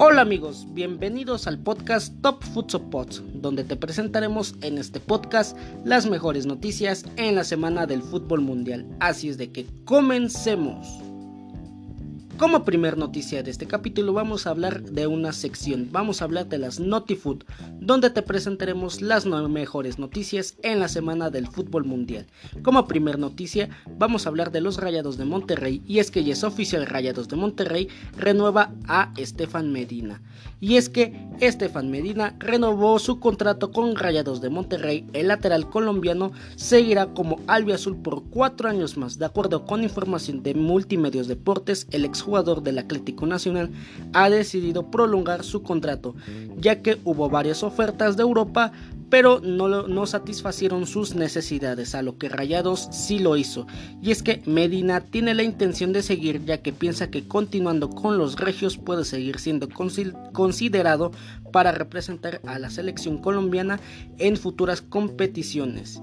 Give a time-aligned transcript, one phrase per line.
[0.00, 6.08] Hola amigos, bienvenidos al podcast Top Food Support, donde te presentaremos en este podcast las
[6.08, 8.86] mejores noticias en la semana del fútbol mundial.
[9.00, 10.86] Así es de que comencemos.
[12.38, 16.46] Como primer noticia de este capítulo vamos a hablar de una sección, vamos a hablar
[16.46, 17.42] de las Notifood,
[17.80, 22.28] donde te presentaremos las mejores noticias en la semana del fútbol mundial.
[22.62, 26.34] Como primer noticia vamos a hablar de los Rayados de Monterrey y es que ya
[26.34, 30.22] es oficial Rayados de Monterrey renueva a Estefan Medina.
[30.60, 36.30] Y es que Estefan Medina renovó su contrato con Rayados de Monterrey, el lateral colombiano
[36.54, 42.04] seguirá como albiazul por cuatro años más, de acuerdo con información de Multimedios Deportes, el
[42.04, 43.70] ex jugador del Atlético Nacional
[44.12, 46.14] ha decidido prolongar su contrato,
[46.58, 48.72] ya que hubo varias ofertas de Europa,
[49.08, 53.66] pero no, no, satisfacieron sus necesidades, a lo que Rayados sí lo hizo.
[54.02, 58.18] Y es que Medina tiene la intención de seguir, ya que piensa que continuando con
[58.18, 59.68] los regios puede seguir siendo
[60.32, 61.12] considerado
[61.50, 63.80] para representar a la selección colombiana
[64.18, 66.02] en futuras competiciones.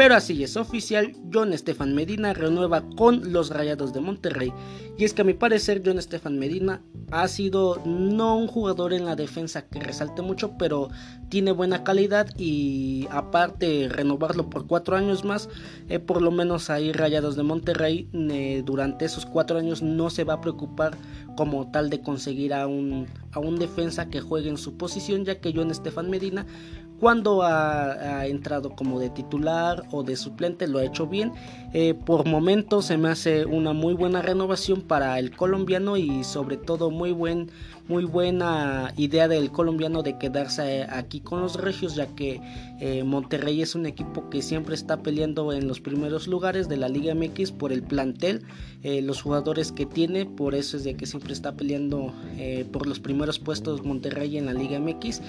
[0.00, 4.50] Pero así es oficial, John Estefan Medina renueva con los Rayados de Monterrey.
[4.96, 9.04] Y es que a mi parecer John Estefan Medina ha sido no un jugador en
[9.04, 10.88] la defensa que resalte mucho, pero
[11.28, 15.50] tiene buena calidad y aparte renovarlo por cuatro años más,
[15.90, 20.24] eh, por lo menos ahí Rayados de Monterrey eh, durante esos cuatro años no se
[20.24, 20.96] va a preocupar
[21.36, 25.40] como tal de conseguir a un, a un defensa que juegue en su posición, ya
[25.40, 26.46] que John Estefan Medina
[27.00, 31.32] cuando ha, entrado como de titular o de suplente lo ha hecho bien.
[31.72, 36.56] Eh, por momentos se me hace una muy buena renovación para el colombiano y sobre
[36.56, 37.50] todo muy buen
[37.88, 42.40] muy buena idea del colombiano de quedarse aquí con los regios ya que
[42.80, 46.88] eh, Monterrey es un equipo que siempre está peleando en los primeros lugares de la
[46.88, 48.42] Liga MX por el plantel,
[48.82, 52.12] eh, los jugadores que tiene, por eso es de que siempre está peleando
[52.72, 55.20] por los primeros puestos Monterrey en la Liga MX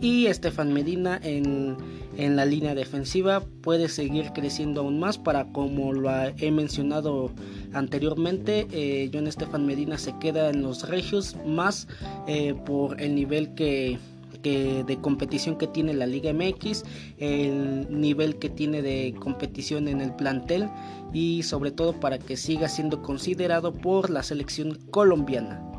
[0.00, 1.76] y Estefan Medina en,
[2.16, 7.30] la línea defensiva puede seguir creciendo aún más para como lo he mencionado
[7.72, 11.86] anteriormente eh, John Estefan Medina se queda en los regios más
[12.26, 13.98] eh, por el nivel que,
[14.42, 16.84] de competición que tiene la Liga MX,
[17.18, 20.68] el nivel que tiene de competición en el plantel
[21.12, 25.77] y sobre todo para que siga siendo considerado por la selección colombiana.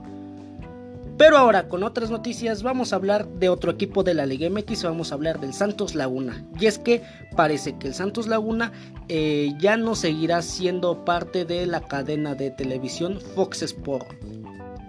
[1.20, 4.84] Pero ahora con otras noticias vamos a hablar de otro equipo de la Liga MX,
[4.84, 6.46] vamos a hablar del Santos Laguna.
[6.58, 7.04] Y es que
[7.36, 8.72] parece que el Santos Laguna
[9.10, 14.08] eh, ya no seguirá siendo parte de la cadena de televisión Fox Sport.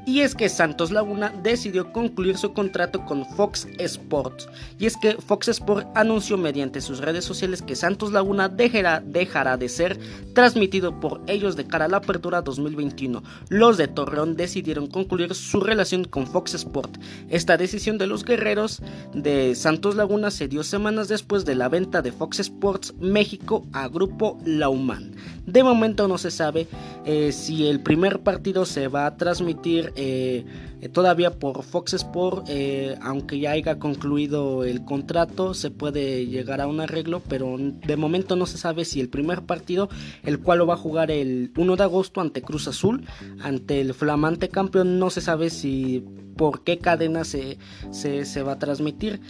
[0.06, 4.48] Y es que Santos Laguna decidió concluir su contrato con Fox Sports.
[4.78, 9.56] Y es que Fox Sports anunció mediante sus redes sociales que Santos Laguna dejará, dejará
[9.56, 9.98] de ser
[10.34, 13.22] transmitido por ellos de cara a la apertura 2021.
[13.48, 16.98] Los de Torreón decidieron concluir su relación con Fox Sports.
[17.28, 18.82] Esta decisión de los guerreros
[19.14, 23.88] de Santos Laguna se dio semanas después de la venta de Fox Sports México a
[23.88, 25.14] Grupo Lauman.
[25.46, 26.68] De momento no se sabe
[27.04, 30.44] eh, si el primer partido se va a transmitir eh,
[30.92, 36.66] todavía por Fox Sport, eh, aunque ya haya concluido el contrato, se puede llegar a
[36.66, 39.88] un arreglo, pero de momento no se sabe si el primer partido,
[40.22, 43.06] el cual lo va a jugar el 1 de agosto ante Cruz Azul,
[43.40, 46.04] ante el flamante campeón, no se sabe si
[46.36, 47.58] por qué cadena se,
[47.90, 49.20] se va a transmitir.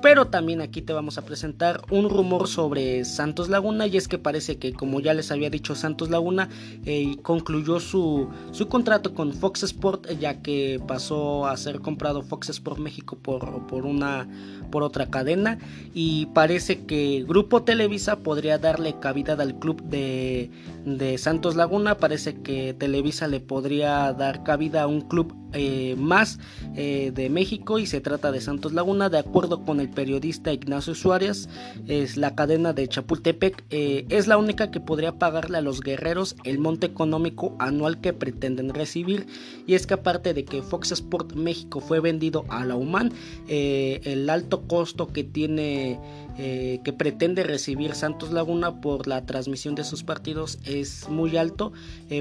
[0.00, 4.16] Pero también aquí te vamos a presentar un rumor sobre Santos Laguna y es que
[4.16, 6.48] parece que como ya les había dicho Santos Laguna
[6.86, 12.48] eh, concluyó su, su, contrato con Fox Sport ya que pasó a ser comprado Fox
[12.50, 14.28] Sport México por, por, una,
[14.70, 15.58] por otra cadena
[15.94, 20.50] y parece que Grupo Televisa podría darle cabida al club de,
[20.84, 26.38] de Santos Laguna, parece que Televisa le podría dar cabida a un club eh, más
[26.76, 29.08] eh, de México y se trata de Santos Laguna.
[29.08, 31.48] De acuerdo con el periodista Ignacio Suárez,
[31.86, 36.36] es la cadena de Chapultepec eh, es la única que podría pagarle a los guerreros
[36.44, 39.26] el monte económico anual que pretenden recibir.
[39.66, 43.12] Y es que aparte de que Fox Sport México fue vendido a la UMAN,
[43.48, 46.00] el alto costo que tiene
[46.38, 51.72] que pretende recibir Santos Laguna por la transmisión de sus partidos es muy alto.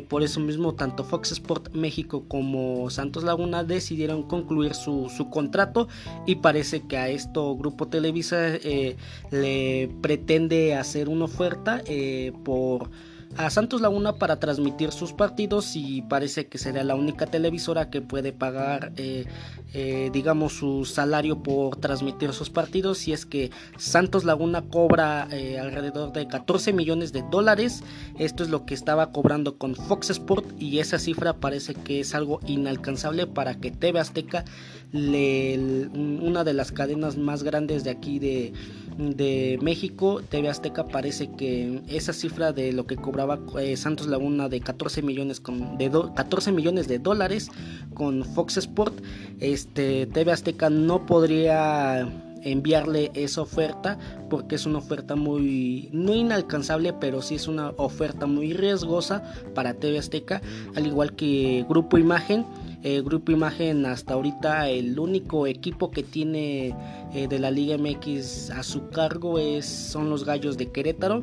[0.10, 5.88] por eso mismo tanto Fox Sport México como Santos Laguna decidieron concluir su, contrato
[6.26, 8.96] y parece que a esto Grupo Televisa eh,
[9.32, 12.90] le pretende hacer una oferta eh, por
[13.36, 18.02] a Santos Laguna para transmitir sus partidos y parece que sería la única televisora que
[18.02, 19.26] puede pagar eh,
[19.74, 23.08] eh, digamos su salario por transmitir sus partidos.
[23.08, 27.84] Y es que Santos Laguna cobra eh, alrededor de 14 millones de dólares.
[28.18, 32.16] Esto es lo que estaba cobrando con Fox Sport y esa cifra parece que es
[32.16, 34.46] algo inalcanzable para que TV Azteca
[34.94, 38.54] una de las cadenas más grandes de aquí de,
[38.98, 44.50] de México TV Azteca parece que esa cifra de lo que cobraba eh, Santos Laguna
[44.50, 45.42] de 14 millones
[45.78, 47.50] de 14 millones de dólares
[47.94, 48.96] con Fox Sport
[49.40, 52.08] este TV Azteca no podría
[52.44, 53.98] enviarle esa oferta
[54.30, 59.24] porque es una oferta muy no inalcanzable pero sí es una oferta muy riesgosa
[59.54, 60.42] para TV Azteca
[60.76, 62.46] al igual que Grupo Imagen
[62.88, 66.74] eh, Grupo Imagen hasta ahorita el único equipo que tiene
[67.14, 71.22] eh, de la Liga MX a su cargo es son los Gallos de Querétaro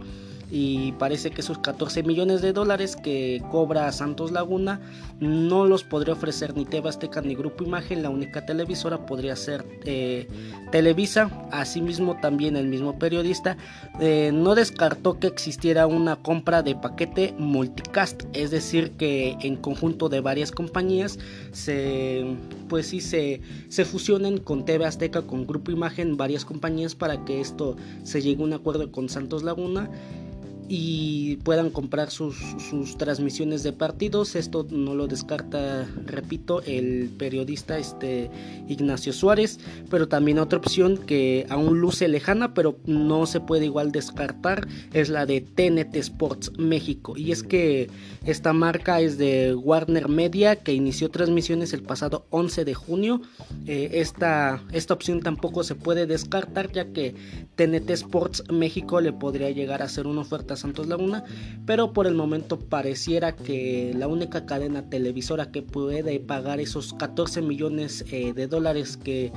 [0.56, 4.80] y parece que esos 14 millones de dólares que cobra Santos Laguna
[5.18, 9.64] no los podría ofrecer ni TV Azteca ni Grupo Imagen, la única televisora podría ser
[9.84, 10.28] eh,
[10.70, 13.56] Televisa, asimismo también el mismo periodista
[13.98, 20.08] eh, no descartó que existiera una compra de paquete multicast, es decir que en conjunto
[20.08, 21.18] de varias compañías
[21.50, 22.36] se
[22.68, 27.40] pues sí se, se fusionen con TV Azteca, con Grupo Imagen, varias compañías para que
[27.40, 27.74] esto
[28.04, 29.90] se llegue a un acuerdo con Santos Laguna
[30.68, 32.36] y puedan comprar sus,
[32.96, 34.34] transmisiones de partidos.
[34.34, 38.30] Esto no lo descarta, repito, el periodista este,
[38.68, 39.58] Ignacio Suárez,
[39.90, 45.08] pero también otra opción que aún luce lejana, pero no se puede igual descartar, es
[45.08, 47.16] la de TNT Sports México.
[47.16, 47.90] Y es que
[48.24, 53.22] esta marca es de Warner Media, que inició transmisiones el pasado 11 de junio.
[53.66, 57.14] Eh, esta, esta opción tampoco se puede descartar, ya que
[57.56, 61.24] TNT Sports México le podría llegar a hacer una oferta Santos Laguna,
[61.66, 67.42] pero por el momento pareciera que la única cadena televisora que puede pagar esos 14
[67.42, 69.32] millones eh, de dólares que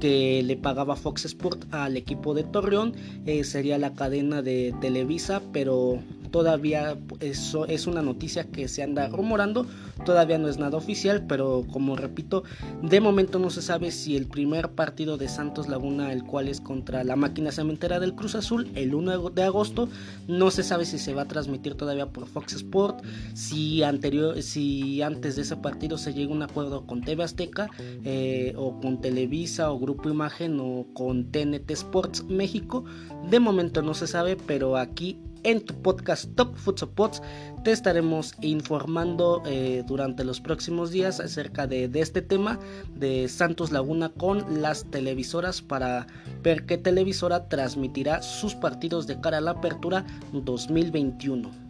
[0.00, 2.94] que le pagaba Fox Sport al equipo de Torreón
[3.26, 6.00] eh, sería la cadena de Televisa pero
[6.34, 9.68] todavía eso es una noticia que se anda rumorando,
[10.04, 12.42] todavía no es nada oficial, pero como repito,
[12.82, 16.60] de momento no se sabe si el primer partido de Santos Laguna, el cual es
[16.60, 19.88] contra la máquina cementera del Cruz Azul, el 1 de agosto,
[20.26, 23.04] no se sabe si se va a transmitir todavía por Fox Sport,
[23.34, 27.70] si, anterior, si antes de ese partido se llega a un acuerdo con TV Azteca
[27.78, 32.84] eh, o con Televisa o Grupo Imagen o con TNT Sports México,
[33.30, 37.22] de momento no se sabe, pero aquí en tu podcast Top Food Supports
[37.62, 42.58] te estaremos informando eh, durante los próximos días acerca de, este tema
[42.94, 46.06] de Santos Laguna con las televisoras para
[46.42, 51.63] ver qué televisora transmitirá sus partidos de cara a la apertura 2021.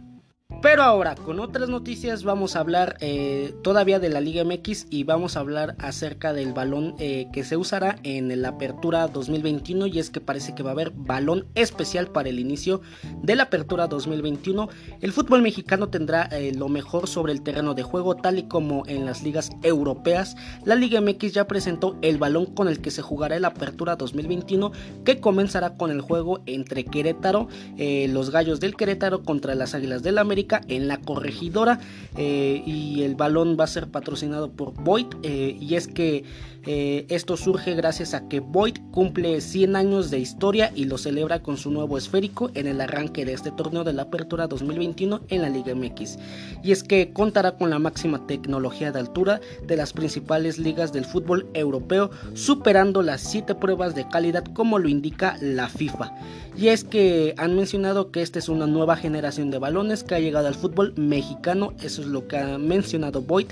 [0.65, 5.03] Pero ahora, con otras noticias, vamos a hablar eh, todavía de la Liga MX y
[5.03, 9.85] vamos a hablar acerca del balón eh, que se usará en la Apertura 2021.
[9.85, 12.81] Y es que parece que va a haber balón especial para el inicio
[13.21, 14.67] de la Apertura 2021.
[15.01, 18.87] El fútbol mexicano tendrá eh, lo mejor sobre el terreno de juego, tal y como
[18.87, 20.35] en las ligas europeas.
[20.63, 24.71] La Liga MX ya presentó el balón con el que se jugará la Apertura 2021,
[25.03, 30.17] que comenzará con el juego entre Querétaro, los Gallos del Querétaro contra las Águilas del
[30.17, 31.79] América en la corregidora
[32.17, 36.23] eh, y el balón va a ser patrocinado por Void eh, y es que
[36.67, 41.43] eh, esto surge gracias a que Void cumple 100 años de historia y lo celebra
[41.43, 45.41] con su nuevo esférico en el arranque de este torneo de la Apertura 2021 en
[45.43, 46.17] la Liga MX.
[46.63, 51.05] Y es que contará con la máxima tecnología de altura de las principales ligas del
[51.05, 56.13] fútbol europeo, superando las 7 pruebas de calidad como lo indica la FIFA.
[56.57, 60.19] Y es que han mencionado que esta es una nueva generación de balones que ha
[60.19, 63.47] llegado al fútbol mexicano, eso es lo que ha mencionado Void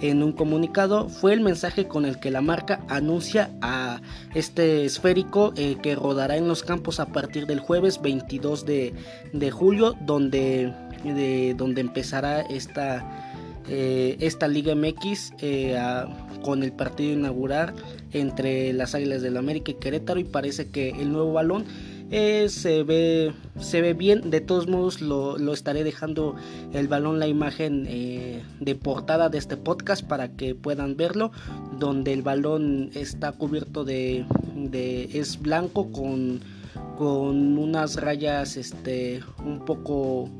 [0.00, 2.57] en un comunicado, fue el mensaje con el que la marca
[2.88, 4.00] anuncia a
[4.34, 8.92] este esférico eh, que rodará en los campos a partir del jueves 22 de,
[9.50, 10.72] julio, donde,
[11.04, 13.04] de, donde empezará esta,
[13.68, 15.78] eh, esta Liga MX eh,
[16.42, 17.74] con el partido inaugural
[18.12, 21.64] entre las Águilas del América y Querétaro y parece que el nuevo balón
[22.10, 24.30] eh, se, ve, se ve bien.
[24.30, 26.36] De todos modos, lo, estaré dejando
[26.72, 31.30] el balón, la imagen eh, de portada de este podcast para que puedan verlo.
[31.78, 34.24] Donde el balón está cubierto de.
[34.54, 36.40] de es blanco con,
[36.96, 40.30] con unas rayas este, un poco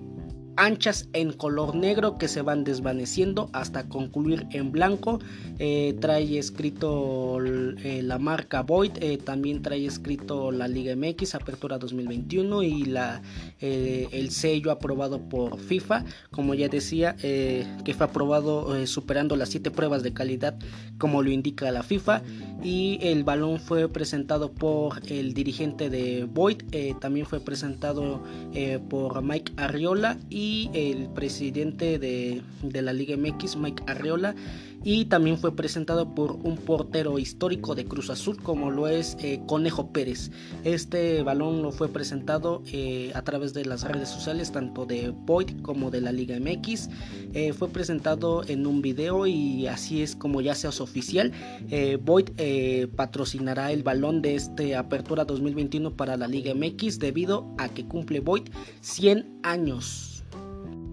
[0.59, 5.21] anchas en color negro que se van desvaneciendo hasta concluir en blanco.
[5.61, 11.79] Eh, trae escrito eh, la marca Void, eh, también trae escrito la Liga MX Apertura
[11.79, 13.23] 2021 y la,
[13.61, 20.03] el sello aprobado por FIFA, como ya decía, que fue aprobado superando las 7 pruebas
[20.03, 20.59] de calidad
[20.99, 22.23] como lo indica la FIFA
[22.63, 26.63] y el balón fue presentado por el dirigente de Void,
[27.01, 28.23] también fue presentado
[28.89, 34.35] por Mike Arriola y el presidente de, la Liga MX, Mike Arreola,
[34.85, 39.41] y también fue presentado por un portero histórico de Cruz Azul como lo es eh,
[39.47, 40.31] Conejo Pérez.
[40.65, 45.61] Este balón lo fue presentado eh, a través de las redes sociales tanto de Void
[45.63, 46.89] como de la Liga MX.
[47.35, 51.33] Eh, fue presentado en un video y así es como ya se hace oficial.
[52.03, 57.85] Void patrocinará el balón de este Apertura 2021 para la Liga MX debido a que
[57.85, 58.45] cumple Void
[58.81, 60.08] 100 años.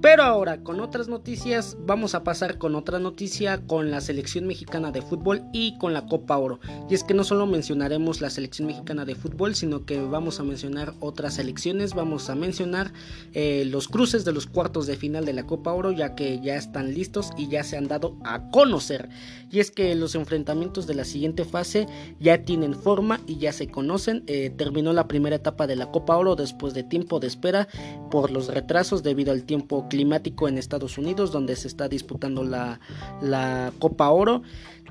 [0.06, 4.92] Pero ahora con otras noticias vamos a pasar con otra noticia con la selección mexicana
[4.92, 6.60] de fútbol y con la Copa Oro.
[6.88, 10.44] Y es que no solo mencionaremos la selección mexicana de fútbol, sino que vamos a
[10.44, 12.94] mencionar otras selecciones, vamos a mencionar
[13.34, 16.56] eh, los cruces de los cuartos de final de la Copa Oro ya que ya
[16.56, 19.10] están listos y ya se han dado a conocer.
[19.50, 21.88] Y es que los enfrentamientos de la siguiente fase
[22.20, 24.24] ya tienen forma y ya se conocen.
[24.28, 27.68] Eh, terminó la primera etapa de la Copa Oro después de tiempo de espera
[28.12, 29.88] por los retrasos debido al tiempo
[30.48, 32.80] en Estados Unidos, donde se está disputando la,
[33.22, 34.42] la Copa Oro.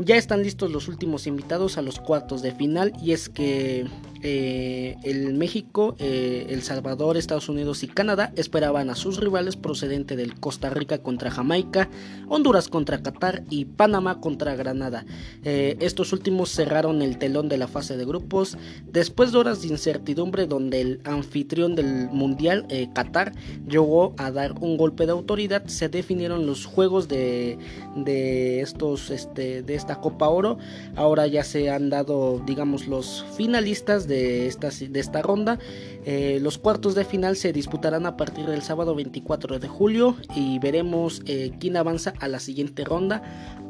[0.00, 3.86] Ya están listos los últimos invitados a los cuartos de final y es que
[4.26, 10.16] eh, el México, eh, El Salvador, Estados Unidos y Canadá esperaban a sus rivales procedente
[10.16, 11.90] del Costa Rica contra Jamaica,
[12.28, 15.04] Honduras contra Qatar y Panamá contra Granada.
[15.44, 18.58] Eh, estos últimos cerraron el telón de la fase de grupos
[18.90, 23.32] después de horas de incertidumbre donde el anfitrión del Mundial, Qatar,
[23.68, 25.66] llegó a dar un golpe de autoridad.
[25.66, 27.58] Se definieron los juegos de,
[27.94, 30.56] de estos este, de esta Copa Oro.
[30.96, 35.58] Ahora ya se han dado, digamos, los finalistas de esta, de esta ronda.
[36.06, 40.58] Eh, los cuartos de final se disputarán a partir del sábado 24 de julio y
[40.58, 43.22] veremos eh, quién avanza a la siguiente ronda.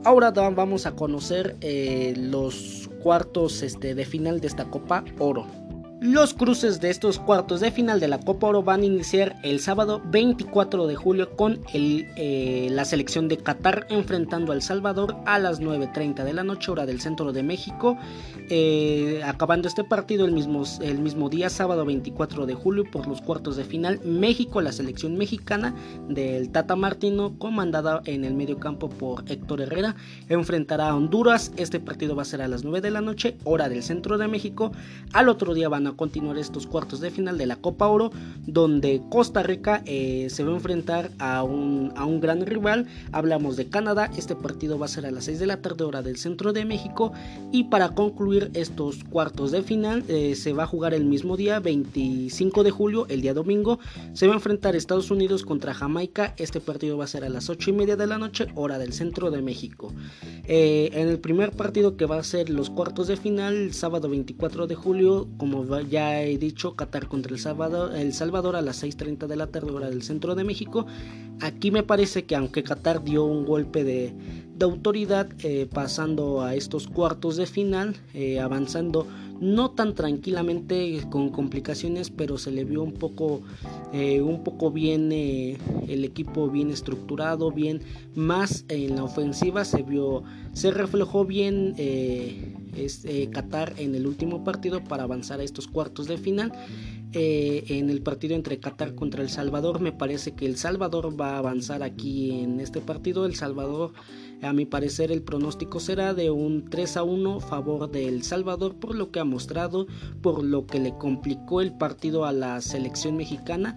[0.04, 5.63] Ahora vamos a conocer eh, los cuartos este, de final de esta Copa Oro.
[6.04, 9.58] Los cruces de estos cuartos de final de la Copa Oro van a iniciar el
[9.58, 15.38] sábado 24 de julio con eh, la selección de Qatar enfrentando a El Salvador a
[15.38, 17.96] las 9.30 de la noche hora del centro de México.
[18.50, 23.22] Eh, acabando este partido el mismo, el mismo día, sábado 24 de julio, por los
[23.22, 25.74] cuartos de final, México, la selección mexicana
[26.10, 29.96] del Tata Martino, comandada en el medio campo por Héctor Herrera,
[30.28, 31.50] enfrentará a Honduras.
[31.56, 34.28] Este partido va a ser a las 9 de la noche hora del centro de
[34.28, 34.70] México.
[35.14, 38.10] Al otro día van a continuar estos cuartos de final de la Copa Oro,
[38.46, 42.86] donde Costa Rica eh, se va a enfrentar a un, a un gran rival.
[43.12, 46.02] Hablamos de Canadá, este partido va a ser a las 6 de la tarde hora
[46.02, 47.12] del centro de México.
[47.52, 51.60] Y para concluir estos cuartos de final, eh, se va a jugar el mismo día,
[51.60, 53.78] 25 de julio, el día domingo.
[54.12, 56.34] Se va a enfrentar Estados Unidos contra Jamaica.
[56.36, 58.92] Este partido va a ser a las 8 y media de la noche, hora del
[58.92, 59.92] centro de México.
[60.46, 64.66] Eh, en el primer partido que va a ser los cuartos de final, sábado 24
[64.66, 69.26] de julio, como ya he dicho, Qatar contra el Salvador, el Salvador a las 6.30
[69.26, 70.86] de la tarde hora del centro de México.
[71.40, 74.14] Aquí me parece que aunque Qatar dio un golpe de,
[74.60, 79.06] autoridad eh, pasando a estos cuartos de final, eh, avanzando
[79.40, 83.42] no tan tranquilamente con complicaciones, pero se le vio un poco,
[83.92, 87.82] eh, un poco bien el equipo bien estructurado, bien
[88.14, 90.22] más en la ofensiva se vio,
[90.52, 91.74] se reflejó bien
[92.76, 96.52] es Qatar en el último partido para avanzar a estos cuartos de final.
[97.12, 101.38] en el partido entre Qatar contra El Salvador, me parece que El Salvador va a
[101.38, 103.26] avanzar aquí en este partido.
[103.26, 103.92] El Salvador
[104.42, 108.74] a mi parecer el pronóstico será de un 3 a 1 favor de El Salvador
[108.74, 109.86] por lo que ha mostrado,
[110.22, 113.76] por lo que le complicó el partido a la selección mexicana.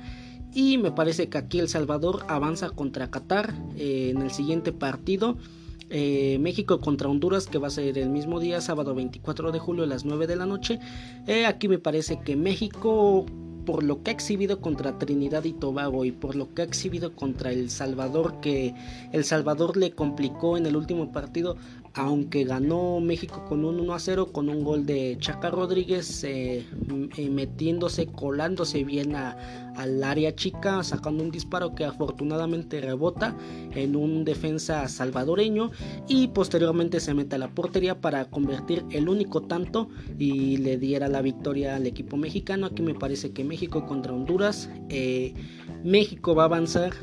[0.54, 5.38] Y me parece que aquí El Salvador avanza contra Qatar eh, en el siguiente partido.
[5.90, 9.84] Eh, México contra Honduras que va a ser el mismo día, sábado 24 de julio
[9.84, 10.80] a las 9 de la noche.
[11.28, 13.26] Eh, aquí me parece que México
[13.68, 17.14] por lo que ha exhibido contra Trinidad y Tobago y por lo que ha exhibido
[17.14, 18.74] contra El Salvador, que
[19.12, 21.58] El Salvador le complicó en el último partido,
[21.98, 26.64] aunque ganó México con un 1 a 0, con un gol de Chaca Rodríguez, eh,
[27.18, 33.36] eh, metiéndose, colándose bien al área chica, sacando un disparo que afortunadamente rebota
[33.74, 35.72] en un defensa salvadoreño
[36.08, 39.90] y posteriormente se mete a la portería para convertir el único tanto
[40.20, 42.68] y le diera la victoria al equipo mexicano.
[42.68, 44.70] Aquí me parece que México contra Honduras.
[44.90, 45.34] Eh,
[45.84, 46.94] México va a avanzar.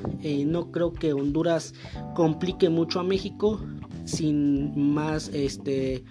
[0.46, 1.74] No creo que Honduras
[2.14, 3.60] complique mucho a México.
[4.04, 6.04] Sin más, este,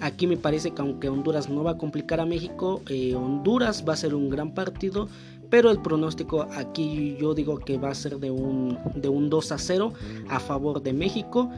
[0.00, 3.92] aquí me parece que aunque Honduras no va a complicar a México, eh, Honduras va
[3.92, 5.08] a ser un gran partido.
[5.50, 9.52] Pero el pronóstico aquí yo digo que va a ser de un, de un 2
[9.52, 9.92] a 0
[10.28, 11.50] a favor de México.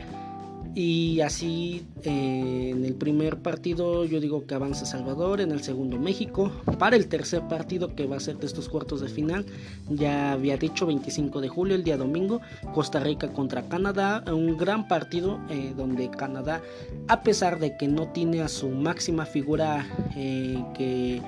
[0.74, 5.98] Y así eh, en el primer partido yo digo que avanza Salvador, en el segundo
[5.98, 6.52] México.
[6.78, 9.46] Para el tercer partido que va a ser de estos cuartos de final,
[9.88, 12.40] ya había dicho 25 de julio, el día domingo,
[12.72, 14.24] Costa Rica contra Canadá.
[14.32, 16.62] Un gran partido eh, donde Canadá,
[17.08, 19.86] a pesar de que no tiene a su máxima figura
[20.16, 21.20] eh, que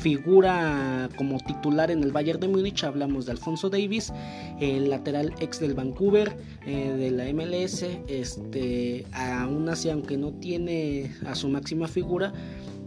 [0.00, 2.84] figura como titular en el Bayern de Múnich.
[2.84, 4.12] Hablamos de Alfonso Davis,
[4.60, 6.36] el lateral ex del Vancouver,
[6.66, 7.84] eh, de la MLS.
[8.06, 12.32] Este, aún así, aunque no tiene a su máxima figura,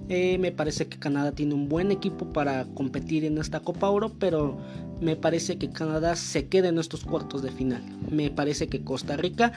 [0.09, 4.11] eh, me parece que Canadá tiene un buen equipo para competir en esta Copa Oro,
[4.19, 4.57] pero
[5.01, 7.83] me parece que Canadá se queda en estos cuartos de final.
[8.09, 9.51] Me parece que Costa Rica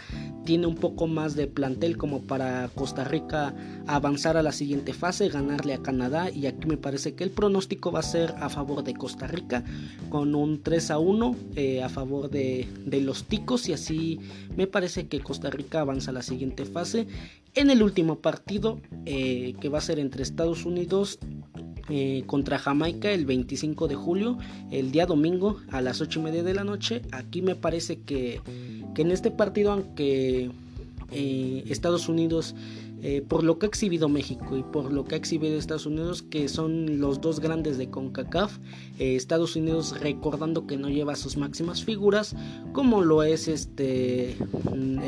[0.45, 3.55] tiene un poco más de plantel como para Costa Rica
[3.87, 7.93] avanzar a la siguiente fase, ganarle a Canadá y aquí me parece que el pronóstico
[7.93, 9.65] va a ser a favor de Costa Rica
[10.09, 12.67] con un 3 a 1 eh, a favor de,
[13.03, 14.21] los ticos y así
[14.57, 17.07] me parece que Costa Rica avanza a la siguiente fase.
[17.57, 21.21] En el último partido eh, que va a ser entre Estados Unidos
[21.89, 24.39] eh, contra Jamaica el 25 de julio,
[24.73, 27.03] el día domingo a las 8 y media de la noche.
[27.13, 28.41] Aquí me parece que,
[28.97, 30.51] en este partido, aunque
[31.13, 32.57] eh, Estados Unidos,
[33.29, 36.49] por lo que ha exhibido México y por lo que ha exhibido Estados Unidos, que
[36.49, 38.59] son los dos grandes de CONCACAF,
[38.99, 42.35] Estados Unidos recordando que no lleva sus máximas figuras,
[42.73, 44.39] como lo es este
[44.75, 44.99] mm,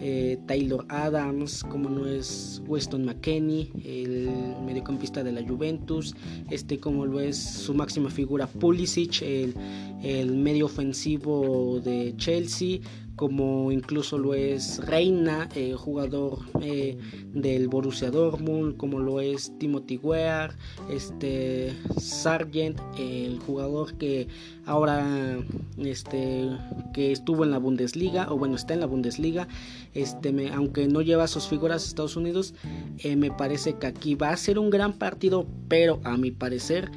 [0.00, 4.30] eh, Taylor Adams, como no es Weston McKenney, el
[4.64, 6.14] mediocampista de la Juventus,
[6.50, 9.54] este como lo es su máxima figura Pulisic, el,
[10.02, 12.78] el medio ofensivo de Chelsea,
[13.18, 16.96] como incluso lo es Reina, eh, jugador eh,
[17.34, 20.54] del Borussia Dortmund, como lo es Timothy Weah,
[20.88, 24.28] este Sargent, el jugador que
[24.66, 25.36] ahora
[25.78, 26.48] este
[26.94, 29.48] que estuvo en la Bundesliga o bueno está en la Bundesliga,
[29.94, 32.54] este me, aunque no lleva sus figuras a Estados Unidos,
[32.98, 36.92] eh, me parece que aquí va a ser un gran partido, pero a mi parecer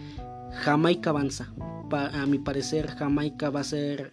[0.51, 1.51] Jamaica avanza.
[1.93, 4.12] A mi parecer Jamaica va a ser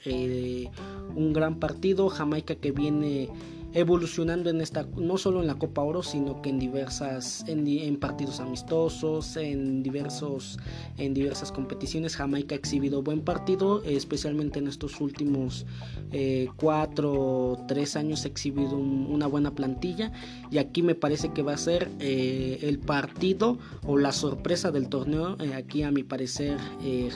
[1.15, 2.09] un gran partido.
[2.09, 3.29] Jamaica que viene
[3.75, 8.41] evolucionando en esta, no solo en la Copa Oro, sino que en diversas, en, partidos
[8.41, 10.59] amistosos, en diversos,
[10.97, 12.17] en diversas competiciones.
[12.17, 15.67] Jamaica ha exhibido buen partido, especialmente en estos últimos
[16.13, 20.13] eh, cuatro, tres años ha exhibido una buena plantilla
[20.51, 24.89] y aquí me parece que va a ser eh, el partido o la sorpresa del
[24.89, 25.37] torneo.
[25.41, 26.57] Eh, aquí a mi parecer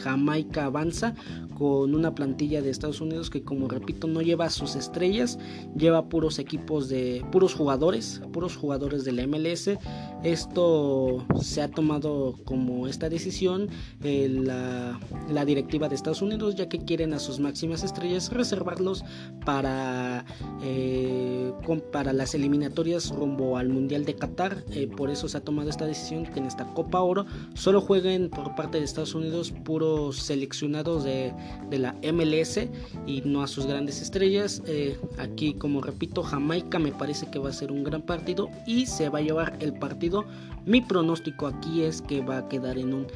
[0.03, 1.15] Jamaica avanza
[1.57, 5.39] con una plantilla de Estados Unidos que como repito no lleva sus estrellas,
[5.77, 9.71] lleva puros equipos de puros jugadores, puros jugadores de la MLS.
[10.25, 13.69] Esto se ha tomado como esta decisión
[14.05, 19.05] eh, la, directiva de Estados Unidos, ya que quieren a sus máximas estrellas reservarlos
[19.45, 20.25] para,
[20.63, 21.53] eh,
[21.91, 24.63] para las eliminatorias rumbo al Mundial de Qatar.
[24.71, 28.31] Eh, por eso se ha tomado esta decisión que en esta Copa Oro solo jueguen
[28.31, 31.35] por parte de Estados Unidos puros seleccionados de,
[31.69, 32.61] de la MLS
[33.07, 34.63] y no a sus grandes estrellas.
[35.19, 39.09] aquí, como repito, Jamaica me parece que va a ser un gran partido y se
[39.09, 40.12] va a llevar el partido.
[40.65, 43.07] Mi pronóstico aquí es que va a quedar en un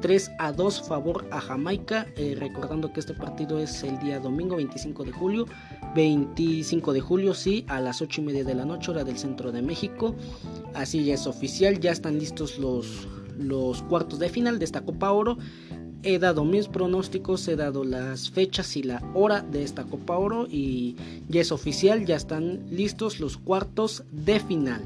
[0.00, 2.06] 3 a 2 favor a Jamaica.
[2.16, 5.46] Eh, recordando que este partido es el día domingo 25 de julio.
[5.94, 9.52] 25 de julio, sí, a las 8 y media de la noche, hora del centro
[9.52, 10.14] de México.
[10.74, 15.10] Así ya es oficial, ya están listos los, los cuartos de final de esta Copa
[15.10, 15.38] Oro
[16.02, 20.46] he dado mis pronósticos, he dado las fechas y la hora de esta Copa Oro
[20.48, 20.96] y
[21.28, 24.82] ya es oficial, ya están listos los cuartos de final.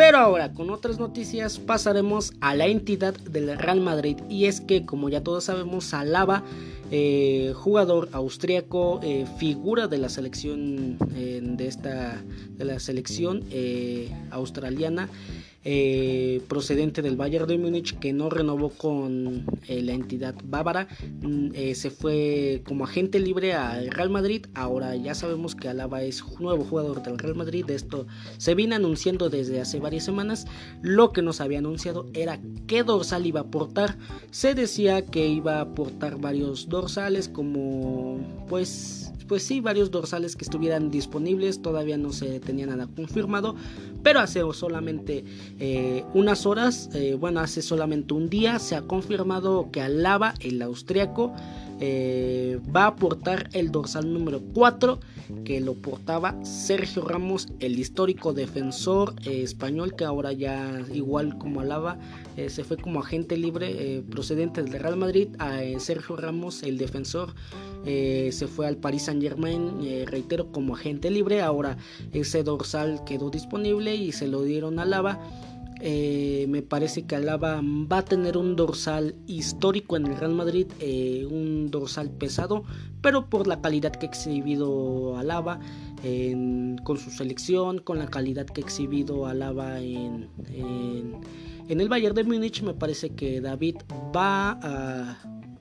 [0.00, 4.16] Pero ahora con otras noticias pasaremos a la entidad del Real Madrid.
[4.30, 6.42] Y es que como ya todos sabemos Alaba,
[6.90, 12.16] eh, jugador austriaco, eh, figura de la selección eh, de esta
[12.56, 13.44] de la selección
[14.30, 15.10] australiana,
[15.62, 20.88] eh, procedente del Bayern de Múnich que no renovó con eh, la entidad bávara,
[21.20, 24.46] mm, eh, se fue como agente libre al Real Madrid.
[24.54, 27.68] Ahora ya sabemos que Alaba es nuevo jugador del Real Madrid.
[27.70, 28.06] Esto
[28.38, 30.46] se viene anunciando desde hace varias semanas.
[30.82, 33.98] Lo que nos había anunciado era qué dorsal iba a aportar.
[34.30, 38.18] Se decía que iba a aportar varios dorsales como
[38.48, 43.54] pues pues sí, varios dorsales que estuvieran disponibles, todavía no se tenía nada confirmado,
[44.02, 45.24] pero hace solamente
[45.60, 50.60] eh, unas horas, eh, bueno, hace solamente un día se ha confirmado que Alaba, el
[50.62, 51.32] austriaco,
[51.78, 54.98] eh, va a portar el dorsal número 4
[55.44, 61.98] que lo portaba Sergio Ramos, el histórico defensor español que ahora ya igual como alaba
[62.46, 67.34] eh, se fue como agente libre procedente del Real Madrid a Sergio Ramos, el defensor
[67.84, 71.78] se fue al Paris Saint Germain, reitero como agente libre, ahora
[72.12, 75.18] ese dorsal quedó disponible y se lo dieron a Lava.
[75.82, 80.66] Eh, me parece que Alaba va a tener un dorsal histórico en el Real Madrid,
[80.78, 82.64] eh, un dorsal pesado,
[83.00, 85.58] pero por la calidad que ha exhibido Alaba
[86.82, 91.16] con su selección, con la calidad que ha exhibido Alaba en, en,
[91.78, 93.76] el Bayern de Múnich, me parece que David
[94.16, 95.18] va a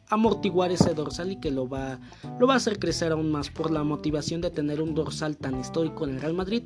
[0.10, 2.00] amortiguar ese dorsal y que lo va,
[2.40, 5.60] lo va a hacer crecer aún más por la motivación de tener un dorsal tan
[5.60, 6.64] histórico en el Real Madrid.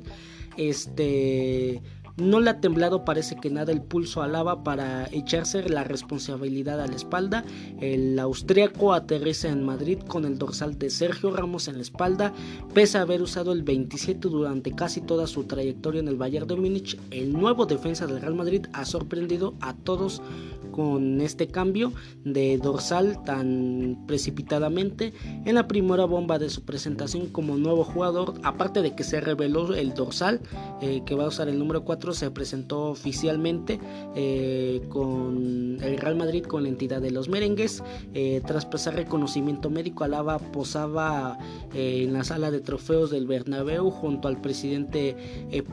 [0.56, 1.82] Este
[2.16, 6.80] no le ha temblado parece que nada el pulso a Lava para echarse la responsabilidad
[6.80, 7.44] a la espalda.
[7.80, 12.32] El austriaco aterriza en Madrid con el dorsal de Sergio Ramos en la espalda.
[12.72, 16.56] Pese a haber usado el 27 durante casi toda su trayectoria en el Bayern de
[16.56, 20.22] Múnich, el nuevo defensa del Real Madrid ha sorprendido a todos
[20.70, 21.92] con este cambio
[22.24, 25.12] de dorsal tan precipitadamente
[25.44, 29.72] en la primera bomba de su presentación como nuevo jugador, aparte de que se reveló
[29.74, 30.40] el dorsal
[30.80, 33.80] eh, que va a usar el número 4 se presentó oficialmente
[34.14, 37.82] eh, con el Real Madrid con la entidad de los merengues.
[38.12, 41.38] Eh, tras pasar reconocimiento médico, Alaba posaba
[41.72, 45.16] eh, en la sala de trofeos del Bernabéu junto al presidente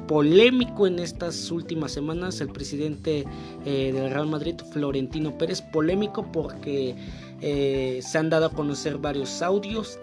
[0.08, 3.26] polémico en estas últimas semanas, el presidente
[3.66, 6.96] del Real Madrid, Florentino Pérez, polémico porque
[7.42, 10.00] se han dado a conocer varios audios.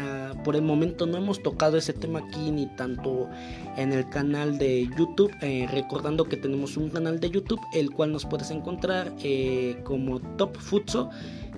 [0.00, 3.28] Ah, por el momento no hemos tocado ese tema aquí ni tanto
[3.76, 5.32] en el canal de YouTube.
[5.42, 10.20] Eh, recordando que tenemos un canal de YouTube, el cual nos puedes encontrar eh, como
[10.36, 11.10] Top Futso.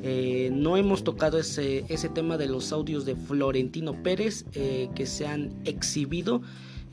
[0.03, 5.27] Eh, no hemos tocado ese, ese tema de los audios de Florentino Pérez que se
[5.27, 6.41] han exhibido.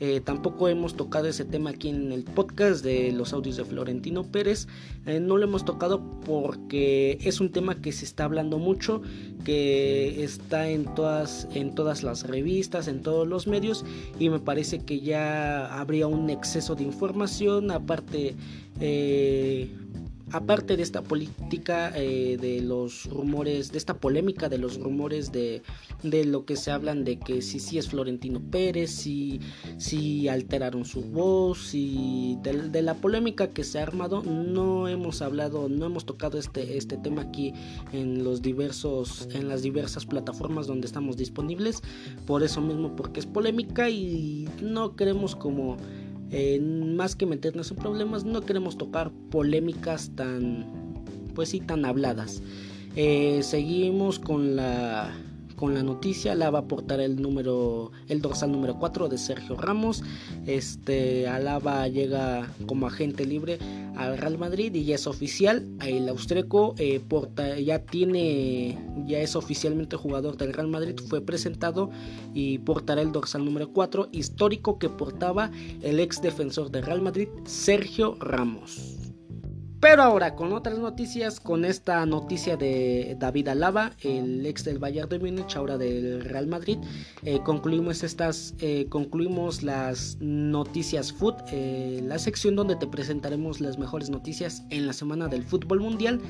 [0.00, 4.22] Eh, tampoco hemos tocado ese tema aquí en el podcast de los audios de Florentino
[4.22, 4.68] Pérez.
[5.06, 9.02] Eh, no lo hemos tocado porque es un tema que se está hablando mucho,
[9.44, 13.84] que está en todas, en todas las revistas, en todos los medios
[14.20, 17.70] y me parece que ya habría un exceso de información.
[17.72, 18.36] Aparte,
[18.80, 19.68] eh,
[20.32, 25.62] aparte de esta política eh, de los rumores, de esta polémica de los rumores de,
[26.02, 29.40] de lo que se hablan de que si sí es Florentino Pérez, si,
[29.78, 35.68] si alteraron su voz, y de, la polémica que se ha armado, no hemos hablado,
[35.68, 37.52] no hemos tocado este, este tema aquí
[37.92, 41.82] en los diversos, en las diversas plataformas donde estamos disponibles,
[42.26, 45.76] por eso mismo porque es polémica y no queremos como
[46.60, 50.66] más que meternos en problemas, no queremos tocar polémicas tan,
[51.34, 52.42] pues sí, tan habladas.
[52.96, 55.14] Eh, seguimos con la
[55.58, 56.34] con la noticia.
[56.34, 60.02] La va a aportar el número, el dorsal número 4 de Sergio Ramos.
[60.46, 63.58] Este Alaba llega como agente libre
[63.96, 65.68] al Real Madrid y ya es oficial.
[65.84, 70.98] El austríaco eh, porta, ya tiene, ya es oficialmente jugador del Real Madrid.
[71.08, 71.90] Fue presentado
[72.32, 75.50] y portará el dorsal número 4 histórico que portaba
[75.82, 78.97] el ex defensor del Real Madrid Sergio Ramos.
[79.80, 85.08] Pero ahora con otras noticias, con esta noticia de David Alaba, el ex del Bayern
[85.08, 86.78] de Múnich, ahora del Real Madrid,
[87.22, 93.78] eh, concluimos estas, eh, concluimos las noticias food, eh, la sección donde te presentaremos las
[93.78, 96.20] mejores noticias en la semana del fútbol mundial.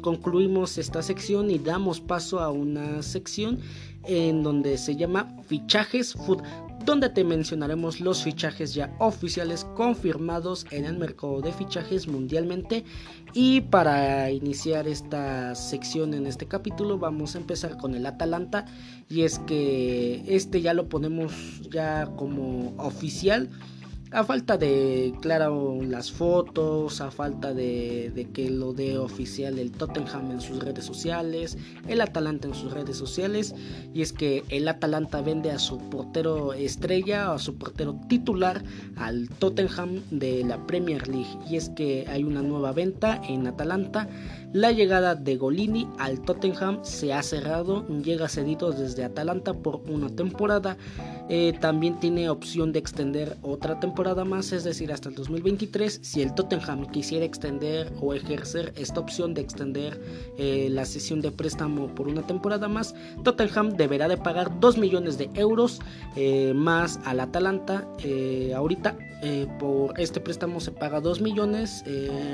[0.00, 3.58] concluimos esta sección y damos paso a una sección
[4.04, 6.40] en donde se llama fichajes food
[6.86, 12.84] donde te mencionaremos los fichajes ya oficiales confirmados en el mercado de fichajes mundialmente.
[13.32, 18.64] Y para iniciar esta sección en este capítulo vamos a empezar con el Atalanta
[19.10, 21.32] y es que este ya lo ponemos
[21.68, 23.50] ya como oficial
[24.12, 30.30] a falta de, claro, las fotos, a falta de, que lo dé oficial el Tottenham
[30.30, 33.54] en sus redes sociales, el Atalanta en sus redes sociales,
[33.92, 38.62] y es que el Atalanta vende a su portero estrella, a su portero titular,
[38.96, 44.08] al Tottenham de la Premier League, y es que hay una nueva venta en Atalanta,
[44.56, 50.08] La llegada de Golini al Tottenham se ha cerrado, llega cedido desde Atalanta por una
[50.08, 50.78] temporada.
[51.28, 56.00] Eh, también tiene opción de extender otra temporada más, es decir, hasta el 2023.
[56.02, 60.00] Si el Tottenham quisiera extender o ejercer esta opción de extender
[60.38, 65.18] eh, la sesión de préstamo por una temporada más, Tottenham deberá de pagar 2 millones
[65.18, 65.80] de euros
[66.16, 67.86] eh, más al Atalanta.
[68.54, 68.96] ahorita
[69.58, 71.84] por este préstamo se paga 2 millones.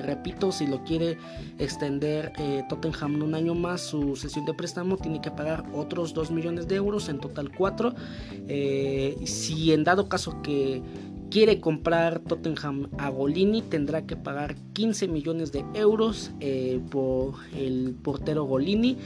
[0.05, 1.17] repito, si lo quiere
[1.59, 2.12] extender
[2.69, 6.77] Tottenham un año más su sesión de préstamo, tiene que pagar otros 2 millones de
[6.77, 7.95] euros, en total 4.
[8.49, 10.83] Eh, si en dado caso que
[11.31, 17.95] quiere comprar Tottenham a Golini, tendrá que pagar 15 millones de euros eh, por el
[18.03, 18.99] portero Golini.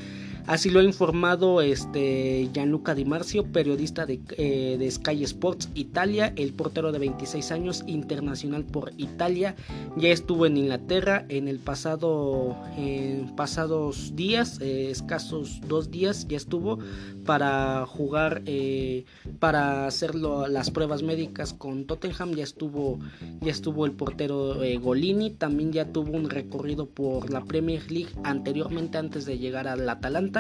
[0.47, 6.53] Así lo ha informado este Gianluca Di Marzio, periodista de, eh, Sky Sports Italia, el
[6.53, 9.57] portero de 26 años, internacional por Italia.
[9.97, 16.37] Ya estuvo en Inglaterra en el pasado, en pasados días, eh, escasos dos días, ya
[16.37, 16.79] estuvo
[17.25, 19.05] para jugar, eh,
[19.41, 22.35] para hacer las pruebas médicas con Tottenham.
[22.35, 23.01] Ya estuvo,
[23.41, 28.97] ya estuvo el portero Golini, también ya tuvo un recorrido por la Premier League anteriormente
[28.99, 30.36] antes de llegar al Atalanta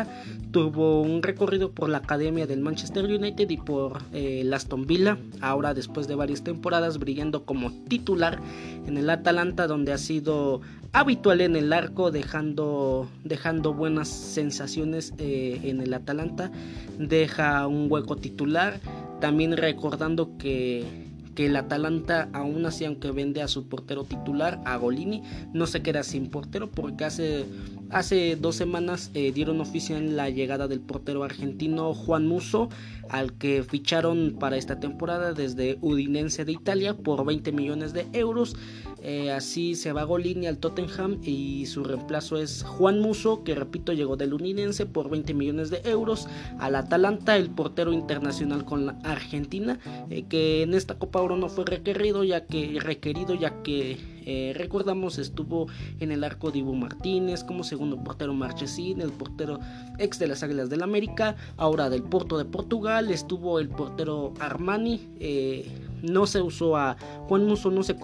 [0.51, 5.75] tuvo un recorrido por la academia del Manchester United y por eh, Aston Villa, ahora
[5.75, 8.41] después de varias temporadas brillando como titular
[8.87, 10.61] en el Atalanta donde ha sido
[10.93, 16.51] habitual en el arco dejando, dejando buenas sensaciones eh, en el Atalanta,
[16.99, 18.81] deja un hueco titular,
[19.21, 21.07] también recordando que
[21.37, 25.83] que el Atalanta aún así aunque vende a su portero titular a Golini no se
[25.83, 27.45] queda sin portero porque hace
[27.90, 32.68] Hace dos semanas eh, dieron oficial la llegada del portero argentino Juan Muso,
[33.09, 38.57] al que ficharon para esta temporada desde Udinense de Italia por 20 millones de euros.
[39.03, 43.92] Eh, así se va Golini al Tottenham y su reemplazo es Juan Muso, que repito
[43.92, 46.27] llegó del Udinense por 20 millones de euros.
[46.59, 49.79] Al Atalanta, el portero internacional con la Argentina,
[50.11, 54.53] eh, que en esta Copa Oro no fue requerido, ya que requerido ya que eh,
[54.57, 55.69] recordamos, estuvo
[56.01, 59.61] en el arco Ivo Martínez, como segundo portero Marchesín, el portero
[59.99, 65.09] ex de las Águilas del América, ahora del Porto de Portugal, estuvo el portero Armani.
[65.21, 65.71] Eh,
[66.03, 66.97] no se usó a
[67.29, 67.97] Juan Muso, no se,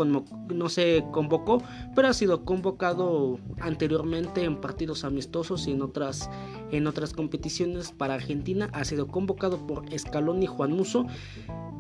[0.55, 1.63] no se convocó,
[1.95, 6.31] pero ha sido convocado anteriormente en partidos amistosos y en otras,
[6.71, 8.69] en otras competiciones para Argentina.
[8.73, 11.07] Ha sido convocado por Scaloni Juan Muso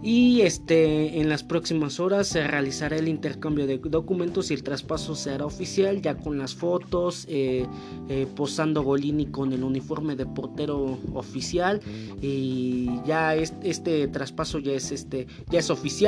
[0.02, 5.14] y este en las próximas horas se realizará el intercambio de documentos y el traspaso
[5.14, 7.66] se hará oficial ya con las fotos eh,
[8.08, 11.80] eh, posando Golini con el uniforme de portero oficial.
[12.20, 16.01] Y ya este, traspaso ya es este ya es oficial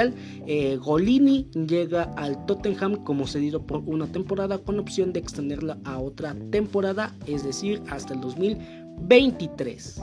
[0.47, 5.99] eh, Golini llega al Tottenham como cedido por una temporada con opción de extenderla a
[5.99, 10.01] otra temporada es decir hasta el 2023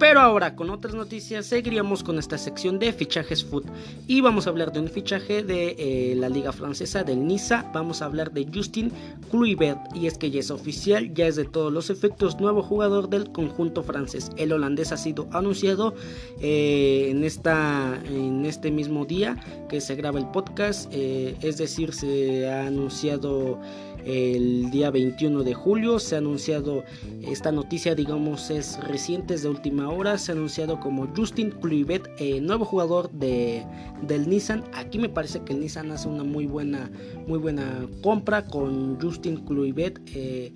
[0.00, 3.66] pero ahora con otras noticias seguiríamos con esta sección de fichajes foot
[4.08, 7.70] y vamos a hablar de un fichaje de eh, la liga francesa del Niza.
[7.74, 8.90] Vamos a hablar de Justin
[9.30, 13.10] Kluivert y es que ya es oficial, ya es de todos los efectos nuevo jugador
[13.10, 14.30] del conjunto francés.
[14.38, 15.94] El holandés ha sido anunciado
[16.40, 19.36] eh, en, esta, en este mismo día
[19.68, 23.60] que se graba el podcast, eh, es decir, se ha anunciado
[24.04, 25.98] el día 21 de julio.
[25.98, 26.84] Se ha anunciado
[27.22, 30.18] esta noticia, digamos, es reciente, es de última hora.
[30.18, 33.64] Se ha anunciado como Justin Kluivert, eh, nuevo jugador de,
[34.06, 34.64] del Nissan.
[34.74, 36.90] Aquí me parece que el Nissan hace una muy buena,
[37.26, 39.98] muy buena compra con Justin Kluivert.
[40.14, 40.52] Eh,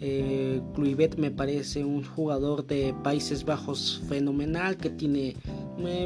[0.00, 0.60] eh,
[1.16, 5.36] me parece un jugador de Países Bajos fenomenal que tiene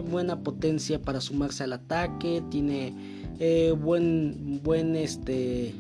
[0.09, 2.94] buena potencia para sumarse al ataque, tiene
[3.81, 5.74] buen, buen este,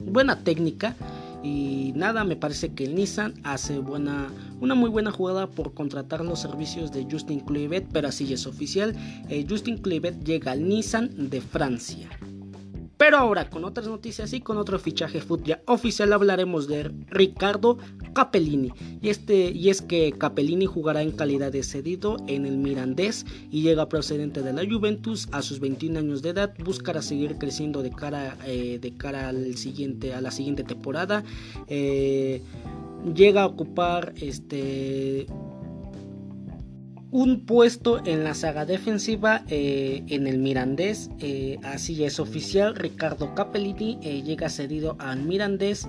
[0.00, 0.96] buena técnica.
[1.42, 4.28] Y nada, me parece que el Nissan hace buena,
[4.60, 8.96] una muy buena jugada por contratar los servicios de Justin Kluivert, pero así es oficial.
[9.28, 12.08] Eh, Justin Kluivert llega al Nissan de Francia.
[12.98, 15.22] Pero ahora con otras noticias y con otro fichaje
[15.66, 17.78] oficial hablaremos de Ricardo
[18.12, 18.72] Capellini.
[19.00, 23.62] Y, este, y es que Capellini jugará en calidad de cedido en el Mirandés y
[23.62, 26.52] llega procedente de la Juventus a sus 21 años de edad.
[26.64, 31.22] Buscará seguir creciendo de cara, eh, de cara al siguiente, a la siguiente temporada.
[31.68, 32.42] Eh,
[33.14, 35.26] llega a ocupar este
[37.10, 41.10] un puesto en la saga defensiva eh, en el Mirandés.
[41.18, 42.74] Eh, así es oficial.
[42.74, 45.86] Ricardo Capellini eh, llega cedido al Mirandés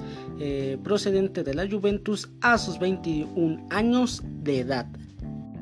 [0.83, 4.87] procedente de la Juventus a sus 21 años de edad.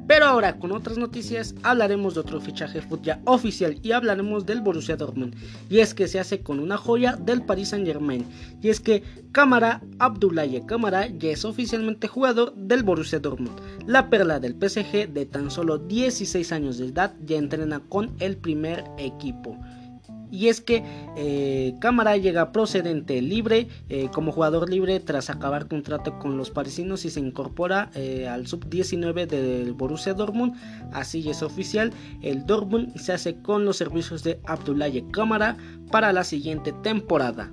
[0.08, 4.96] Pero ahora con otras noticias hablaremos de otro fichaje ya oficial y hablaremos del Borussia
[4.96, 5.36] Dortmund.
[5.70, 8.26] Y es que se hace con una joya del Paris Saint Germain.
[8.62, 13.60] Y es que Kamara Abdullaye Kamara ya es oficialmente jugador del Borussia Dortmund.
[13.86, 18.38] La perla del PSG de tan solo 16 años de edad ya entrena con el
[18.38, 19.58] primer equipo
[20.32, 20.84] y es que
[21.16, 27.06] eh, Cámara llega procedente libre eh, como jugador libre tras acabar contrato con los parisinos
[27.06, 30.56] y se incorpora eh, al sub-19 del Borussia Dortmund.
[30.92, 35.58] Así es oficial, el Dortmund se hace con los servicios de Abdoulaye Cámara
[35.92, 37.52] para la siguiente temporada.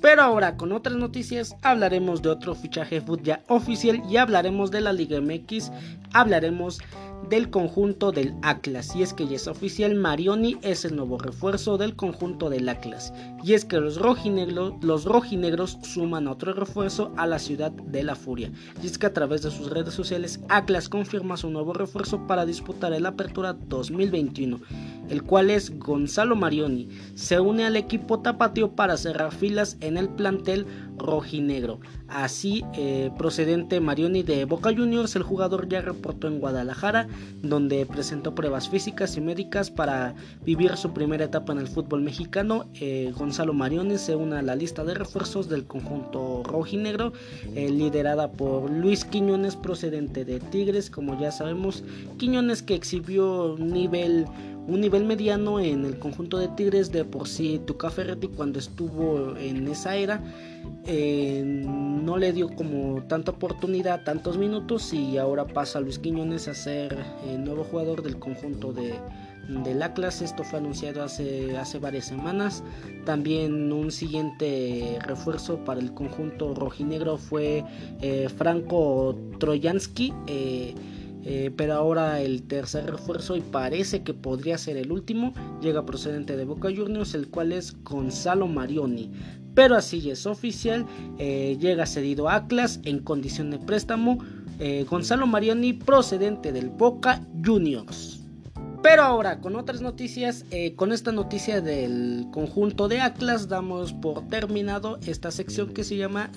[0.00, 4.92] Pero ahora con otras noticias hablaremos de otro fichaje ya oficial y hablaremos de la
[4.92, 5.72] Liga MX,
[6.12, 6.78] hablaremos
[7.28, 8.94] del conjunto del Atlas.
[8.94, 13.12] Y es que ya es oficial, Marioni es el nuevo refuerzo del conjunto del Atlas.
[13.42, 18.14] Y es que los rojinegros, los rojinegros suman otro refuerzo a la ciudad de la
[18.14, 18.50] furia.
[18.82, 22.46] Y es que a través de sus redes sociales, Atlas confirma su nuevo refuerzo para
[22.46, 24.60] disputar el Apertura 2021,
[25.08, 26.88] el cual es Gonzalo Marioni.
[27.14, 30.66] Se une al equipo tapatío para cerrar filas en el plantel
[30.98, 31.80] rojinegro.
[32.08, 37.08] Así, eh, procedente Marioni de Boca Juniors, el jugador ya reportó en Guadalajara,
[37.42, 42.66] donde presentó pruebas físicas y médicas para vivir su primera etapa en el fútbol mexicano.
[42.80, 47.12] Eh, Gonzalo Marioni se une a la lista de refuerzos del conjunto rojinegro,
[47.54, 51.84] eh, liderada por Luis Quiñones, procedente de Tigres, como ya sabemos,
[52.18, 54.26] Quiñones que exhibió nivel
[54.68, 59.34] un nivel mediano en el conjunto de Tigres de por sí Tuca Ferretti cuando estuvo
[59.38, 60.22] en esa era
[60.86, 66.54] eh, no le dio como tanta oportunidad, tantos minutos y ahora pasa Luis Quiñones a
[66.54, 66.96] ser
[67.28, 68.94] el nuevo jugador del conjunto de,
[69.74, 70.24] la clase.
[70.24, 72.62] Esto fue anunciado hace, hace varias semanas.
[73.04, 77.64] También un siguiente refuerzo para el conjunto rojinegro fue
[78.00, 80.12] eh, Franco Trojansky.
[80.26, 80.74] Eh,
[81.24, 86.36] eh, pero ahora el tercer refuerzo y parece que podría ser el último llega procedente
[86.36, 89.10] de Boca Juniors el cual es Gonzalo Marioni
[89.58, 90.86] pero así es oficial
[91.18, 94.24] eh, llega cedido a Atlas en condición de préstamo
[94.60, 98.20] eh, Gonzalo Marioni procedente del Boca Juniors
[98.80, 104.28] pero ahora, con otras noticias, eh, con esta noticia del conjunto de Atlas, damos por
[104.28, 106.30] terminado esta sección que se llama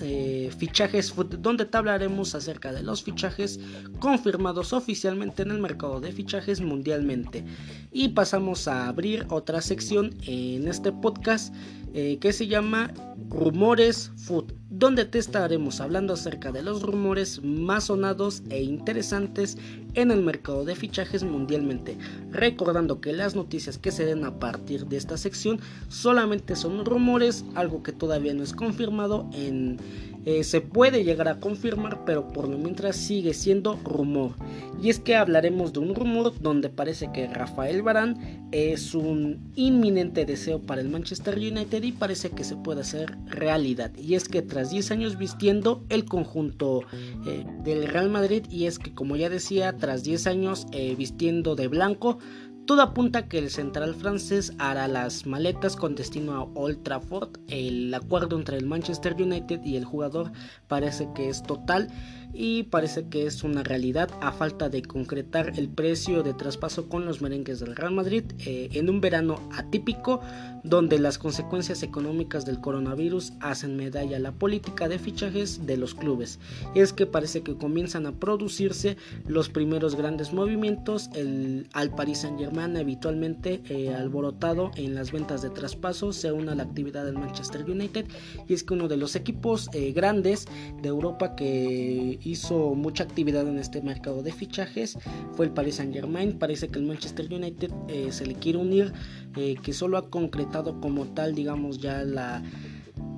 [0.58, 3.60] Fichajes donde te hablaremos acerca de los fichajes
[4.00, 7.44] confirmados oficialmente en el mercado de fichajes mundialmente.
[7.92, 11.54] Y pasamos a abrir otra sección en este podcast
[11.94, 12.92] eh, que se llama
[13.28, 19.58] Rumores Food, donde te estaremos hablando acerca de los rumores más sonados e interesantes
[19.94, 21.98] en el mercado de fichajes mundialmente,
[22.30, 27.44] recordando que las noticias que se den a partir de esta sección solamente son rumores,
[27.54, 29.78] algo que todavía no es confirmado en
[30.24, 34.32] eh, se puede llegar a confirmar, pero por lo mientras sigue siendo rumor.
[34.80, 40.24] Y es que hablaremos de un rumor donde parece que Rafael Barán es un inminente
[40.24, 43.90] deseo para el Manchester United y parece que se puede hacer realidad.
[43.96, 46.82] Y es que tras 10 años vistiendo el conjunto
[47.26, 51.54] eh, del Real Madrid, y es que como ya decía, tras 10 años eh, vistiendo
[51.54, 52.18] de blanco,
[52.64, 57.30] todo apunta que el central francés hará las maletas con destino a Old Trafford.
[57.48, 60.30] El acuerdo entre el Manchester United y el jugador
[60.68, 61.88] parece que es total
[62.32, 67.04] y parece que es una realidad a falta de concretar el precio de traspaso con
[67.04, 70.20] los merengues del Real Madrid eh, en un verano atípico
[70.64, 75.94] donde las consecuencias económicas del coronavirus hacen medalla a la política de fichajes de los
[75.94, 76.38] clubes.
[76.74, 82.38] Es que parece que comienzan a producirse los primeros grandes movimientos el, al Paris Saint
[82.38, 87.18] Germain habitualmente eh, alborotado en las ventas de traspaso se une a la actividad del
[87.18, 88.06] Manchester United
[88.48, 90.46] y es que uno de los equipos eh, grandes
[90.80, 94.98] de Europa que hizo mucha actividad en este mercado de fichajes
[95.34, 96.38] fue el Paris Saint Germain.
[96.38, 98.92] Parece que el Manchester United eh, se le quiere unir,
[99.36, 102.42] eh, que solo ha concretado como tal, digamos, ya la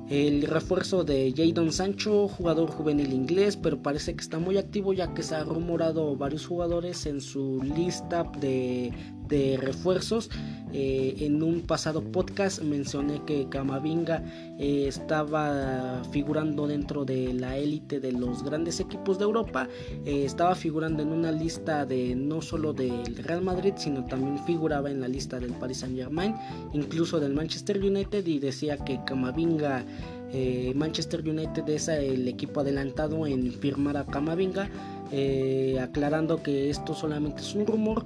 [0.09, 5.15] el refuerzo de Jadon Sancho, jugador juvenil inglés, pero parece que está muy activo ya
[5.15, 8.93] que se ha rumorado varios jugadores en su lista de,
[9.29, 10.31] de refuerzos.
[10.77, 14.25] Eh, en un pasado podcast mencioné que Camavinga
[14.59, 19.69] eh, estaba figurando dentro de la élite de los grandes equipos de Europa.
[20.05, 24.91] Eh, estaba figurando en una lista de no solo del Real Madrid, sino también figuraba
[24.91, 26.35] en la lista del Paris Saint Germain,
[26.73, 29.85] incluso del Manchester United y decía que Camavinga
[30.75, 34.69] Manchester United es el equipo adelantado en firmar a Camavinga,
[35.81, 38.03] aclarando que esto solamente es un rumor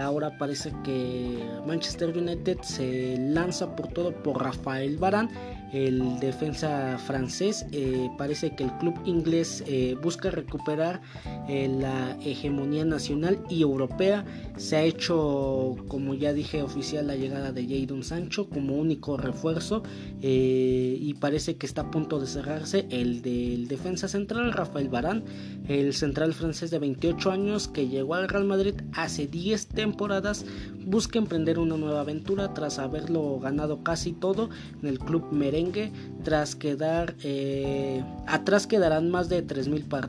[0.00, 5.30] ahora parece que Manchester United se lanza por todo por Rafael Barán
[5.72, 7.66] el defensa francés.
[7.72, 11.00] Eh, parece que el club inglés eh, busca recuperar
[11.48, 14.24] eh, la hegemonía nacional y europea.
[14.56, 19.82] Se ha hecho, como ya dije, oficial la llegada de Jadon Sancho como único refuerzo
[20.22, 25.24] y parece que está a punto de cerrarse el del defensa central Rafael Barán,
[25.70, 30.44] el central francés de 28 años que llegó al Real Madrid hace 10 temporadas,
[30.84, 34.50] busca emprender una nueva aventura tras haberlo ganado casi todo
[34.82, 35.92] en el club merengue
[36.24, 39.44] tras quedar eh, atrás quedarán más de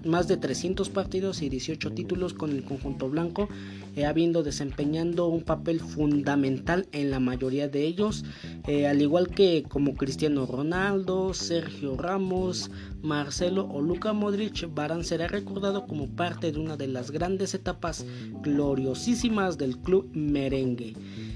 [0.05, 3.47] más de 300 partidos y 18 títulos con el conjunto blanco
[3.95, 8.25] eh, habiendo desempeñando un papel fundamental en la mayoría de ellos
[8.67, 12.71] eh, al igual que como Cristiano Ronaldo Sergio Ramos
[13.01, 18.05] Marcelo o Luka Modric Barán será recordado como parte de una de las grandes etapas
[18.41, 20.95] gloriosísimas del club merengue.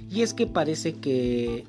[0.09, 1.65] Y es que parece que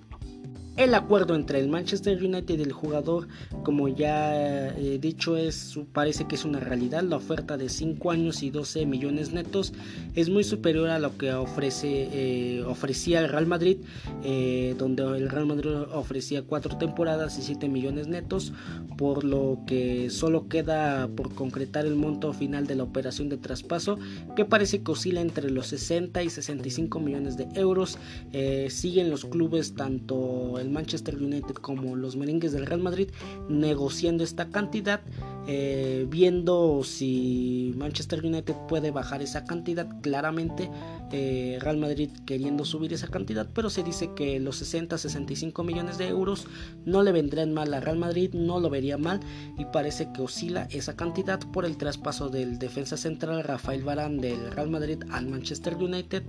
[0.76, 3.28] el acuerdo entre el Manchester United y el jugador,
[3.64, 7.02] como ya he dicho, es, parece que es una realidad.
[7.02, 9.72] La oferta de 5 años y 12 millones netos
[10.14, 13.78] es muy superior a lo que ofrece, eh, ofrecía el Real Madrid,
[14.22, 18.52] eh, donde el Real Madrid ofrecía 4 temporadas y 7 millones netos,
[18.98, 23.98] por lo que solo queda por concretar el monto final de la operación de traspaso,
[24.34, 27.98] que parece que oscila entre los 60 y 65 millones de euros.
[28.32, 33.08] Eh, siguen los clubes tanto Manchester United como los merengues del Real Madrid
[33.48, 35.00] negociando esta cantidad,
[35.46, 39.86] eh, viendo si Manchester United puede bajar esa cantidad.
[40.00, 40.70] Claramente
[41.12, 46.08] eh, Real Madrid queriendo subir esa cantidad, pero se dice que los 60-65 millones de
[46.08, 46.46] euros
[46.84, 49.20] no le vendrían mal a Real Madrid, no lo vería mal
[49.58, 54.50] y parece que oscila esa cantidad por el traspaso del defensa central Rafael Varane del
[54.50, 56.24] Real Madrid al Manchester United.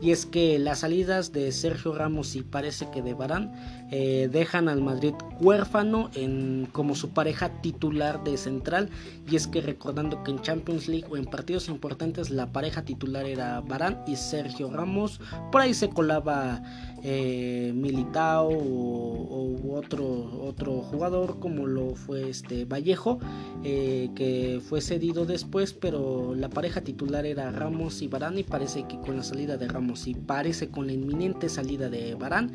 [0.00, 3.50] Y es que las salidas de Sergio Ramos y parece que de Varane
[3.90, 8.90] eh, dejan al Madrid huérfano en, como su pareja titular de central
[9.30, 13.26] y es que recordando que en Champions League o en partidos importantes la pareja titular
[13.26, 15.20] era Varane y Sergio Ramos.
[15.50, 16.62] Por ahí se colaba
[17.02, 20.04] eh, Militao o, otro,
[20.42, 23.18] otro jugador como lo fue este Vallejo,
[23.62, 28.86] eh, que fue cedido después, pero la pareja titular era Ramos y Barán y parece
[28.88, 32.52] que con la salida de Ramos y parece con la inminente salida de Barán,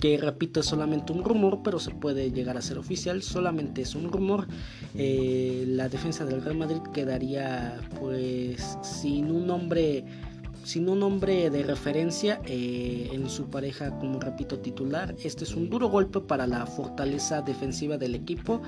[0.00, 3.94] que repito es solamente un rumor, pero se puede llegar a ser oficial, solamente es
[3.94, 4.46] un rumor,
[4.94, 10.04] eh, la defensa del Real Madrid quedaría pues sin un hombre
[10.64, 15.16] sin un nombre de referencia eh, en su pareja como repito titular.
[15.24, 18.60] Este es un duro golpe para la fortaleza defensiva del equipo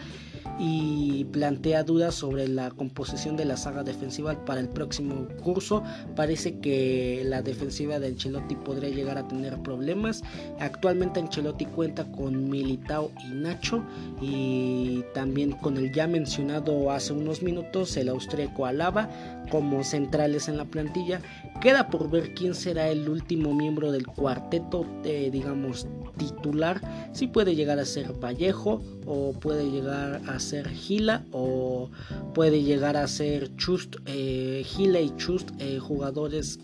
[0.59, 5.83] y plantea dudas sobre la composición de la saga defensiva para el próximo curso.
[6.17, 10.23] Parece que la defensiva de Ancelotti podría llegar a tener problemas.
[10.59, 13.83] Actualmente Ancelotti cuenta con Militao y Nacho
[14.21, 19.09] y también con el ya mencionado hace unos minutos el austríaco Alaba
[19.51, 21.21] como centrales en la plantilla.
[21.61, 25.87] Queda por ver quién será el último miembro del cuarteto, eh, digamos,
[26.17, 26.81] titular.
[27.13, 31.91] Si puede llegar a ser Vallejo o puede llegar a ser Gila o
[32.35, 36.59] puede llegar a ser Chust, eh, Gila y Chust, eh, jugadores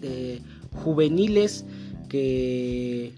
[0.73, 1.65] juveniles
[2.09, 3.13] que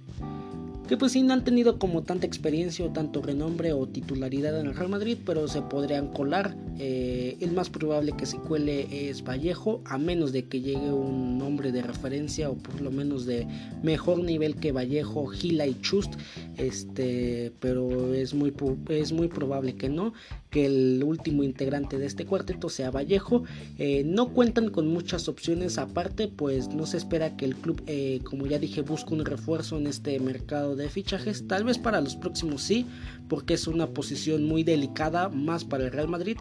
[0.88, 4.66] que pues sí no han tenido como tanta experiencia o tanto renombre o titularidad en
[4.66, 6.56] el Real Madrid, pero se podrían colar.
[6.78, 11.36] Eh, el más probable que se cuele es Vallejo, a menos de que llegue un
[11.36, 13.46] nombre de referencia o por lo menos de
[13.82, 16.14] mejor nivel que Vallejo, Gila y Chust,
[16.56, 18.54] este, pero es muy,
[18.88, 20.14] es muy probable que no
[20.50, 23.44] que el último integrante de este cuarteto sea Vallejo.
[23.78, 28.20] Eh, no cuentan con muchas opciones aparte, pues no se espera que el club, eh,
[28.24, 31.46] como ya dije, busque un refuerzo en este mercado de fichajes.
[31.46, 32.86] Tal vez para los próximos sí,
[33.28, 36.36] porque es una posición muy delicada, más para el Real Madrid.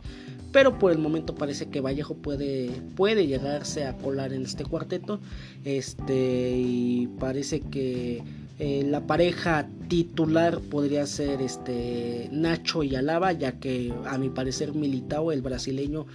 [0.52, 5.20] Pero por el momento parece que Vallejo puede, puede llegarse a colar en este cuarteto.
[5.66, 8.24] Este, y parece que
[8.60, 14.74] eh, la pareja titular podría ser este Nacho y Alaba, ya que a mi parecer
[14.74, 16.08] Militao, el brasileño,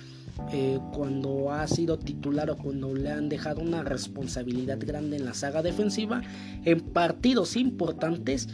[0.50, 5.34] eh, cuando ha sido titular o cuando le han dejado una responsabilidad grande en la
[5.34, 6.22] saga defensiva,
[6.64, 8.48] en partidos importantes,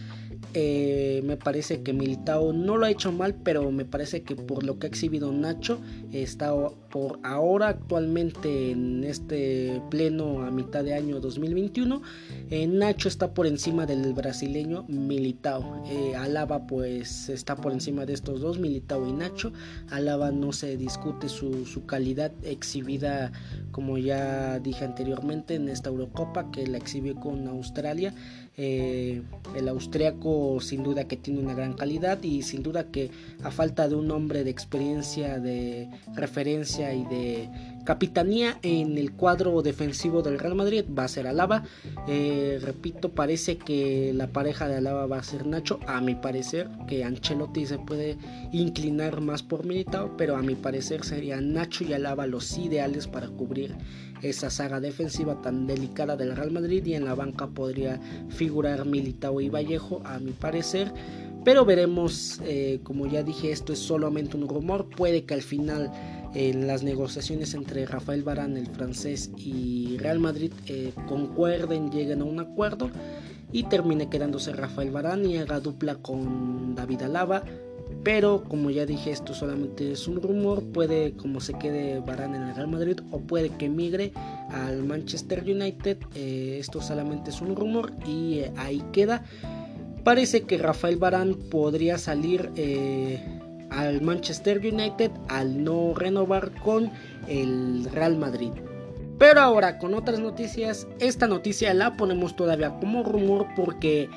[0.54, 4.64] eh, me parece que Militao no lo ha hecho mal, pero me parece que por
[4.64, 5.80] lo que ha exhibido Nacho,
[6.12, 6.52] está
[6.90, 12.00] por ahora actualmente en este pleno a mitad de año 2021
[12.50, 15.82] eh, Nacho está por encima del brasileño Militao.
[15.86, 19.52] Eh, Alaba pues está por encima de estos dos Militao y Nacho.
[19.90, 23.32] Alaba no se discute su, su calidad exhibida
[23.70, 28.14] como ya dije anteriormente en esta Eurocopa que la exhibió con Australia
[28.60, 29.22] eh,
[29.54, 33.10] el austriaco sin duda que tiene una gran calidad y sin duda que
[33.44, 37.48] a falta de un hombre de experiencia, de referencia y de
[37.84, 41.62] capitanía en el cuadro defensivo del Real Madrid va a ser Alaba.
[42.08, 45.78] Eh, repito, parece que la pareja de Alaba va a ser Nacho.
[45.86, 48.16] A mi parecer, que Ancelotti se puede
[48.52, 53.28] inclinar más por Militao, pero a mi parecer serían Nacho y Alaba los ideales para
[53.28, 53.76] cubrir
[54.22, 59.40] esa saga defensiva tan delicada del Real Madrid y en la banca podría figurar Militao
[59.40, 60.92] y Vallejo a mi parecer.
[61.44, 64.88] Pero veremos eh, como ya dije esto es solamente un rumor.
[64.88, 65.92] Puede que al final
[66.34, 72.24] en las negociaciones entre Rafael Barán el francés y Real Madrid eh, concuerden lleguen a
[72.24, 72.90] un acuerdo
[73.50, 77.44] y termine quedándose Rafael Barán y haga dupla con David Alaba
[78.04, 80.64] pero como ya dije, esto solamente es un rumor.
[80.64, 84.12] Puede como se quede Barán en el Real Madrid o puede que migre
[84.50, 85.98] al Manchester United.
[86.14, 89.24] Eh, esto solamente es un rumor y eh, ahí queda.
[90.04, 93.20] Parece que Rafael Barán podría salir eh,
[93.70, 96.90] al Manchester United al no renovar con
[97.26, 98.52] el Real Madrid.
[99.18, 104.08] Pero ahora con otras noticias, esta noticia la ponemos todavía como rumor porque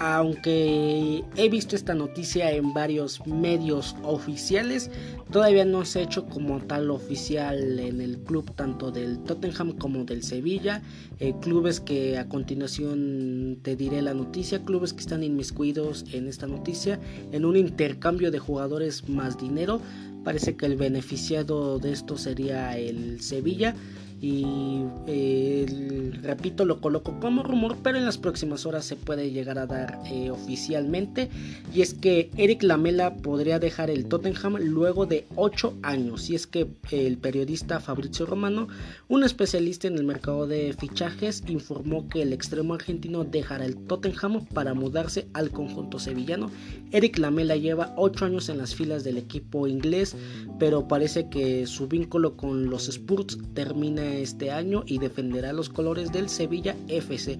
[0.00, 4.90] aunque he visto esta noticia en varios medios oficiales,
[5.30, 10.04] todavía no se ha hecho como tal oficial en el club tanto del Tottenham como
[10.04, 10.80] del Sevilla,
[11.18, 16.46] eh, clubes que a continuación te diré la noticia, clubes que están inmiscuidos en esta
[16.46, 16.98] noticia,
[17.30, 19.82] en un intercambio de jugadores más dinero,
[20.24, 23.74] parece que el beneficiado de esto sería el Sevilla
[24.20, 29.58] y eh, repito lo coloco como rumor pero en las próximas horas se puede llegar
[29.58, 31.30] a dar eh, oficialmente.
[31.74, 36.28] Y es que Eric Lamela podría dejar el Tottenham luego de 8 años.
[36.30, 38.68] Y es que el periodista Fabrizio Romano
[39.08, 44.46] un especialista en el mercado de fichajes informó que el extremo argentino dejará el Tottenham
[44.46, 46.50] para mudarse al conjunto sevillano.
[46.92, 50.16] Eric Lamela lleva 8 años en las filas del equipo inglés
[50.58, 56.12] pero parece que su vínculo con los Spurs termina este año y defenderá los colores
[56.12, 57.38] del Sevilla FC,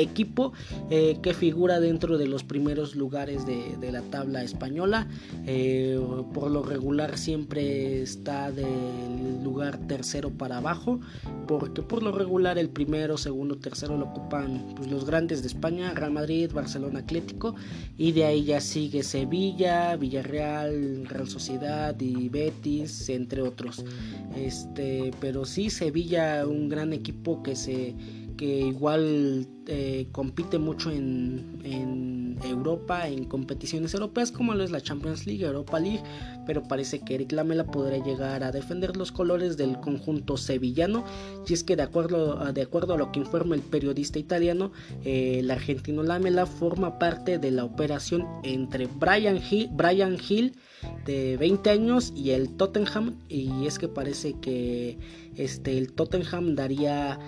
[0.00, 0.52] equipo
[0.90, 5.08] eh, que figura dentro de los primeros lugares de, la tabla española.
[5.46, 6.00] Eh,
[6.32, 11.00] por lo regular siempre está del lugar tercero para abajo,
[11.48, 15.92] porque por lo regular el primero, segundo, tercero lo ocupan pues, los grandes de España,
[15.94, 17.54] Real Madrid, Barcelona, Atlético,
[17.98, 23.84] y de ahí ya sigue Sevilla, Villarreal, Real Sociedad y Betis, entre otros.
[24.36, 27.94] Este, pero sí, Sevilla, un gran equipo que se
[28.40, 35.26] que igual eh, compite mucho en, Europa, en competiciones europeas como lo es la Champions
[35.26, 36.02] League, Europa League,
[36.46, 41.04] pero parece que Eric Lamela podrá llegar a defender los colores del conjunto sevillano,
[41.46, 44.72] y es que de acuerdo, de acuerdo a lo que informa el periodista italiano,
[45.04, 50.56] eh, el argentino Lamela forma parte de la operación entre Brian Hill, Brian Hill
[51.04, 54.98] de 20 años y el Tottenham, y es que parece que
[55.36, 57.18] este, el Tottenham daría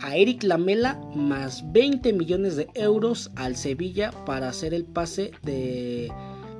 [0.00, 6.10] a Eric Lamela más 20 millones de euros al Sevilla para hacer el pase de,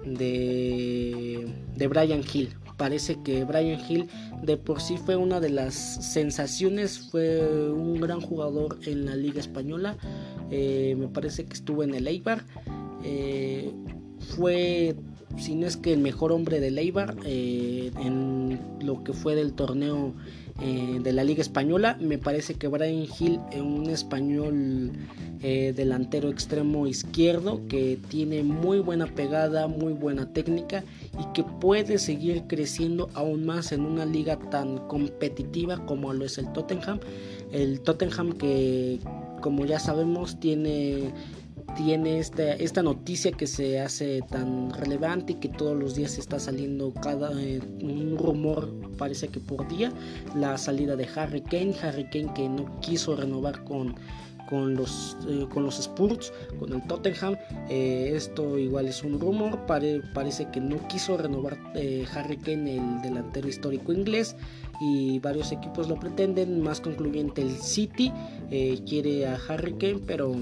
[0.05, 2.51] de, de Brian Hill.
[2.77, 4.09] Parece que Brian Hill
[4.43, 9.41] de por sí fue una de las sensaciones, fue un gran jugador en la liga
[9.41, 9.97] española.
[10.51, 12.45] Eh, me parece que estuvo en el Eibar.
[13.05, 13.73] Eh,
[14.37, 14.95] fue,
[15.37, 19.55] si no es que el mejor hombre del Eibar eh, en lo que fue del
[19.55, 20.15] torneo
[20.61, 21.97] eh, de la Liga Española.
[22.01, 24.91] Me parece que Brian Hill es un español
[25.41, 30.83] eh, delantero extremo izquierdo que tiene muy buena pegada, muy buena técnica
[31.17, 36.39] y que puede seguir creciendo aún más en una liga tan competitiva como lo es
[36.39, 36.99] el Tottenham.
[37.53, 38.99] El Tottenham que
[39.41, 41.13] como ya sabemos tiene
[41.77, 46.39] tiene esta, esta noticia que se hace tan relevante y que todos los días está
[46.39, 49.93] saliendo cada eh, un rumor parece que por día
[50.35, 53.95] la salida de Harry Kane Harry Kane que no quiso renovar con
[54.49, 57.37] con los, eh, con los Spurs, con el Tottenham.
[57.69, 59.67] Eh, esto igual es un rumor.
[59.67, 61.59] parece que no quiso renovar
[62.15, 64.37] Harry Kane, el delantero histórico inglés.
[64.81, 66.63] Y varios equipos lo pretenden.
[66.63, 68.11] Más concluyente, el City
[68.87, 70.35] quiere a Harry Kane, pero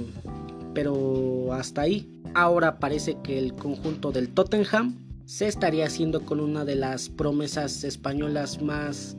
[0.76, 2.20] pero hasta ahí.
[2.34, 7.82] Ahora parece que el conjunto del Tottenham se estaría haciendo con una de las promesas
[7.82, 9.16] españolas más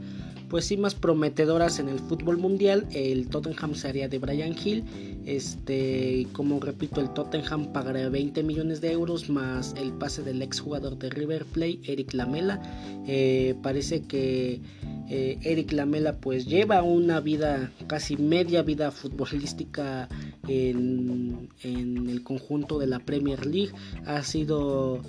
[0.50, 2.88] pues sí más prometedoras en el fútbol mundial.
[2.91, 4.84] El Tottenham sería de Brian Hill.
[5.26, 10.60] Este, como repito, el Tottenham pagará 20 millones de euros más el pase del ex
[10.60, 12.62] jugador de River Plate, Eric Lamela.
[13.08, 14.62] Eh, parece que
[15.10, 20.08] eh, Eric Lamela pues lleva una vida, casi media vida futbolística
[20.48, 23.74] en, en el conjunto de la Premier League.
[24.06, 25.02] Ha sido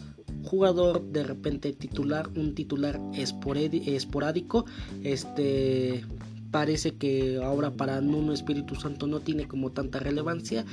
[0.48, 4.64] jugador de repente titular, un titular esporádico,
[5.04, 6.04] este
[6.50, 10.64] parece que ahora para Nuno Espíritu Santo no tiene como tanta relevancia.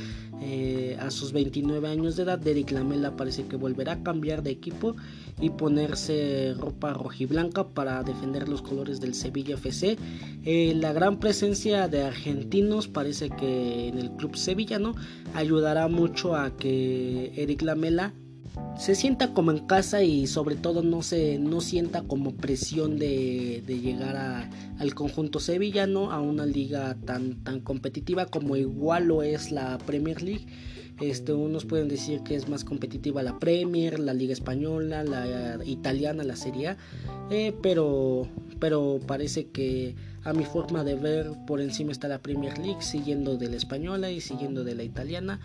[0.41, 4.51] Eh, a sus 29 años de edad, Derek Lamela parece que volverá a cambiar de
[4.51, 4.95] equipo
[5.41, 9.97] y ponerse ropa rojiblanca para defender los colores del Sevilla FC.
[10.45, 14.95] Eh, la gran presencia de argentinos parece que en el club sevillano
[15.33, 18.13] ayudará mucho a que Eric Lamela
[18.77, 23.63] se sienta como en casa y sobre todo no se no sienta como presión de,
[23.67, 24.49] llegar a,
[24.79, 30.21] al conjunto sevillano a una liga tan tan competitiva como igual lo es la Premier
[30.21, 30.45] League
[31.01, 36.23] este, unos pueden decir que es más competitiva la Premier, la Liga Española, la Italiana,
[36.23, 36.77] la Serie
[37.29, 38.27] eh, pero,
[38.59, 43.37] pero parece que a mi forma de ver por encima está la Premier League, siguiendo
[43.37, 45.39] de la Española y siguiendo de la Italiana.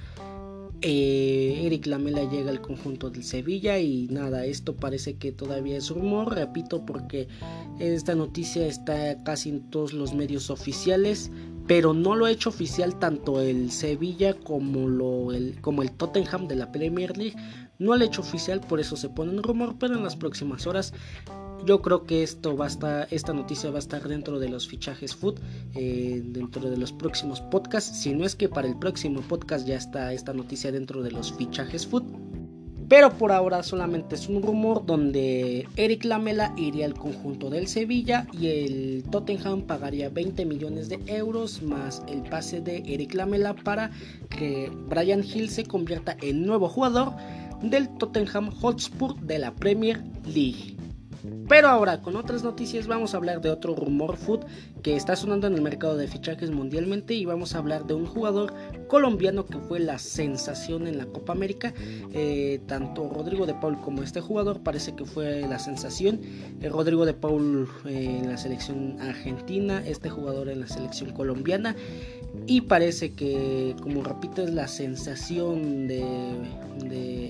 [0.83, 5.91] Eh, Eric Lamela llega al conjunto del Sevilla y nada, esto parece que todavía es
[5.91, 7.29] rumor, repito, porque
[7.79, 11.31] esta noticia está casi en todos los medios oficiales,
[11.67, 16.49] pero no lo ha hecho oficial tanto el Sevilla como, lo, el, como el Tottenham
[16.49, 17.37] de la Premier League.
[17.79, 20.67] No lo ha hecho oficial, por eso se pone en rumor, pero en las próximas
[20.67, 20.95] horas
[21.65, 24.69] yo creo que esto va a estar, esta noticia va a estar dentro de los
[24.69, 25.39] fichajes food,
[25.75, 28.01] eh, dentro de los próximos podcasts.
[28.01, 31.33] Si no es que para el próximo podcast ya está esta noticia dentro de los
[31.33, 32.05] fichajes food.
[32.89, 38.27] Pero por ahora solamente es un rumor donde Eric Lamela iría al conjunto del Sevilla
[38.33, 43.93] y el Tottenham pagaría 20 millones de euros más el pase de Eric Lamela para
[44.29, 47.13] que Brian Hill se convierta en nuevo jugador
[47.63, 50.80] del Tottenham Hotspur de la Premier League.
[51.49, 54.41] Pero ahora con otras noticias vamos a hablar de otro rumor food
[54.83, 58.07] que está sonando en el mercado de fichajes mundialmente y vamos a hablar de un
[58.07, 58.55] jugador
[58.89, 61.73] colombiano que fue la sensación en la Copa América.
[62.13, 66.21] Eh, tanto Rodrigo de Paul como este jugador parece que fue la sensación.
[66.61, 71.77] Eh, Rodrigo de Paul eh, en la selección argentina, este jugador en la selección colombiana
[72.47, 76.59] y parece que como repito es la sensación de,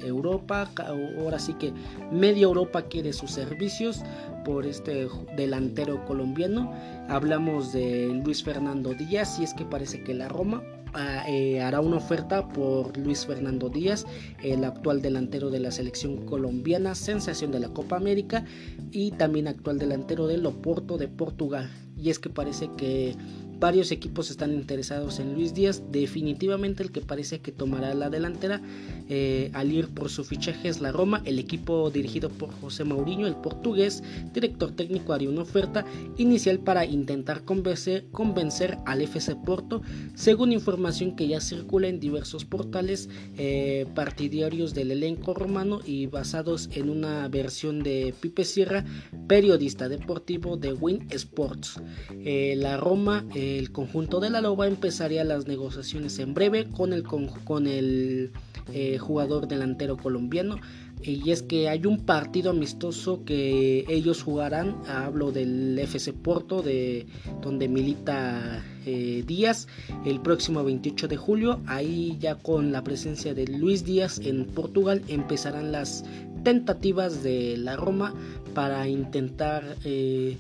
[0.02, 0.70] Europa.
[1.18, 1.72] Ahora sí que
[2.10, 4.02] media Europa quiere sus servicios
[4.44, 6.72] por este delantero colombiano.
[7.08, 10.62] Hablamos de Luis Fernando Díaz y es que parece que la Roma
[10.94, 14.06] ah, eh, hará una oferta por Luis Fernando Díaz,
[14.42, 18.44] el actual delantero de la selección colombiana, sensación de la Copa América
[18.90, 21.70] y también actual delantero del Oporto de Portugal.
[21.96, 23.14] Y es que parece que
[23.60, 25.82] Varios equipos están interesados en Luis Díaz.
[25.92, 28.62] Definitivamente el que parece que tomará la delantera
[29.10, 31.20] eh, al ir por su fichaje es la Roma.
[31.26, 34.02] El equipo dirigido por José Mourinho, el portugués,
[34.32, 35.84] director técnico, haría una oferta
[36.16, 39.82] inicial para intentar convencer, al FC Porto,
[40.14, 46.70] según información que ya circula en diversos portales eh, partidarios del elenco romano y basados
[46.72, 48.86] en una versión de Pipe Sierra,
[49.28, 51.80] periodista deportivo de Win Sports.
[52.24, 53.26] Eh, la Roma
[53.58, 58.32] el conjunto de la Loba empezaría las negociaciones en breve con el, con el
[58.72, 60.56] eh, jugador delantero colombiano.
[61.02, 67.06] Y es que hay un partido amistoso que ellos jugarán, hablo del FC Porto, de
[67.40, 69.66] donde milita eh, Díaz,
[70.04, 71.60] el próximo 28 de julio.
[71.66, 76.04] Ahí ya con la presencia de Luis Díaz en Portugal empezarán las
[76.44, 78.14] tentativas de la Roma
[78.54, 80.36] para intentar eh,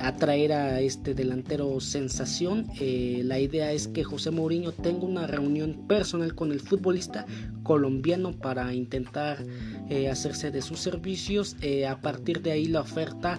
[0.00, 2.66] atraer a este delantero sensación.
[2.80, 7.26] Eh, la idea es que José Mourinho tenga una reunión personal con el futbolista
[7.62, 9.44] colombiano para intentar
[9.88, 11.56] eh, hacerse de sus servicios.
[11.62, 13.38] Eh, a partir de ahí la oferta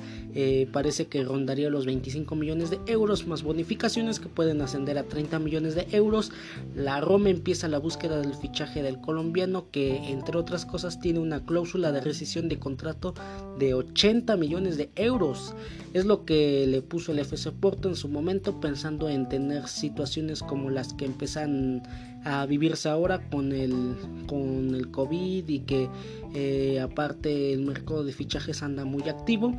[0.72, 5.40] parece que rondaría los 25 millones de euros más bonificaciones que pueden ascender a 30
[5.40, 6.32] millones de euros.
[6.76, 11.44] La Roma empieza la búsqueda del fichaje del colombiano que entre otras cosas tiene una
[11.44, 13.16] cláusula de rescisión de contrato
[13.58, 15.56] de 80 millones de euros.
[15.94, 16.37] Es lo que
[16.68, 21.06] le puso el FC Porto en su momento pensando en tener situaciones como las que
[21.06, 21.84] empiezan
[22.26, 23.96] a vivirse ahora con el,
[24.28, 25.90] con el COVID y que
[26.34, 29.56] eh, aparte el mercado de fichajes anda muy activo.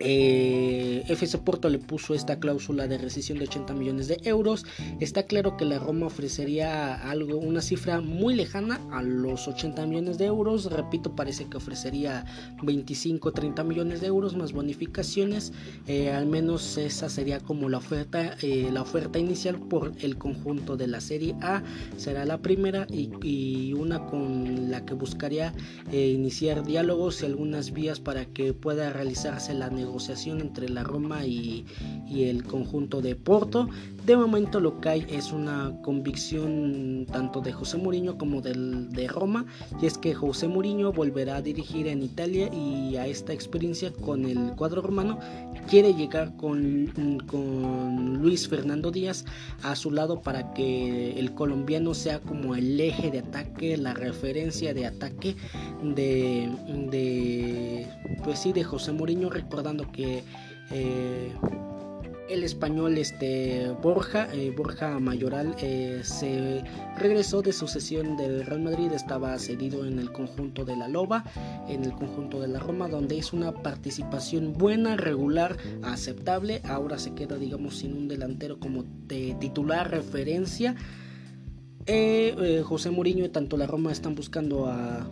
[0.00, 4.64] Eh, FC Porto le puso esta cláusula de rescisión de 80 millones de euros.
[5.00, 10.18] Está claro que la Roma ofrecería algo, una cifra muy lejana a los 80 millones
[10.18, 10.70] de euros.
[10.70, 12.24] Repito, parece que ofrecería
[12.62, 15.52] 25 30 millones de euros más bonificaciones.
[15.88, 20.76] Eh, al menos esa sería como la oferta, eh, la oferta inicial por el conjunto
[20.76, 21.62] de la Serie A.
[21.96, 25.52] Será la primera y, y una con la que buscaría
[25.92, 31.24] iniciar diálogos y algunas vías para que pueda realizarse la negociación negociación entre la Roma
[31.24, 31.64] y,
[32.10, 33.68] el conjunto de Porto.
[34.08, 39.06] De momento lo que hay es una convicción tanto de José Mourinho como del, de
[39.06, 39.44] Roma
[39.82, 44.24] y es que José Mourinho volverá a dirigir en Italia y a esta experiencia con
[44.24, 45.18] el cuadro romano
[45.68, 46.90] quiere llegar con,
[47.26, 49.26] con Luis Fernando Díaz
[49.62, 54.72] a su lado para que el colombiano sea como el eje de ataque, la referencia
[54.72, 55.36] de ataque
[55.82, 56.48] de,
[56.90, 57.86] de
[58.24, 60.24] pues sí de José Mourinho recordando que
[60.70, 61.30] eh,
[62.28, 66.62] el español este, Borja, eh, Borja Mayoral, eh, se
[66.98, 71.24] regresó de su sesión del Real Madrid, estaba cedido en el conjunto de la Loba,
[71.68, 76.60] en el conjunto de la Roma, donde hizo una participación buena, regular, aceptable.
[76.64, 80.74] Ahora se queda, digamos, sin un delantero como de titular referencia.
[82.64, 85.08] José Mourinho y tanto la Roma están buscando a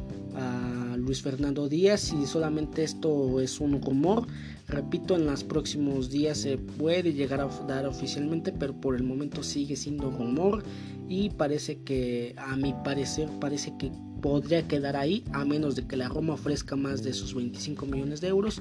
[1.07, 4.27] Luis Fernando Díaz y solamente esto es un rumor.
[4.67, 9.45] Repito, en los próximos días se puede llegar a dar oficialmente, pero por el momento
[9.45, 10.65] sigue siendo rumor
[11.09, 15.97] y parece que, a mi parecer, parece que podría quedar ahí a menos de que
[15.97, 18.61] la Roma ofrezca más de sus 25 millones de euros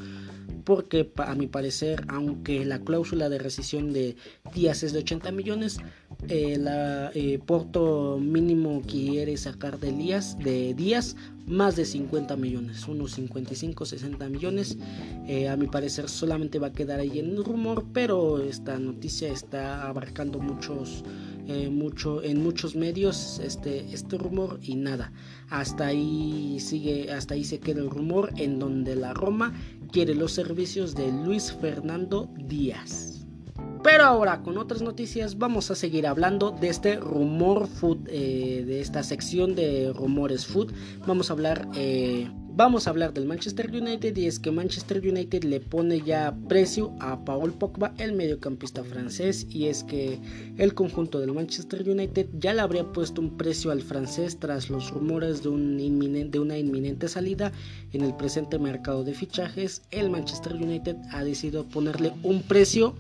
[0.65, 4.15] porque a mi parecer, aunque la cláusula de rescisión de
[4.53, 5.77] Díaz es de 80 millones,
[6.29, 11.15] eh, la eh, Porto mínimo quiere sacar de Díaz, de Díaz
[11.47, 14.77] más de 50 millones, unos 55, 60 millones.
[15.27, 19.29] Eh, a mi parecer solamente va a quedar ahí en un rumor, pero esta noticia
[19.29, 21.03] está abarcando muchos,
[21.69, 25.11] mucho, en muchos medios este, este rumor y nada.
[25.49, 29.53] Hasta ahí sigue, hasta ahí se queda el rumor en donde la Roma
[29.91, 33.14] quiere los servicios de Luis Fernando Díaz.
[33.85, 38.81] Pero ahora con otras noticias vamos a seguir hablando de este rumor food, eh, de
[38.81, 40.73] esta sección de rumores food.
[41.05, 42.27] Vamos a hablar eh,
[42.57, 46.93] Vamos a hablar del Manchester United y es que Manchester United le pone ya precio
[47.01, 50.21] a Paul Pogba, el mediocampista francés, y es que
[50.57, 54.89] el conjunto del Manchester United ya le habría puesto un precio al francés tras los
[54.91, 57.51] rumores de, un de una inminente salida
[57.91, 59.81] en el presente mercado de fichajes.
[59.91, 62.95] El Manchester United ha decidido ponerle un precio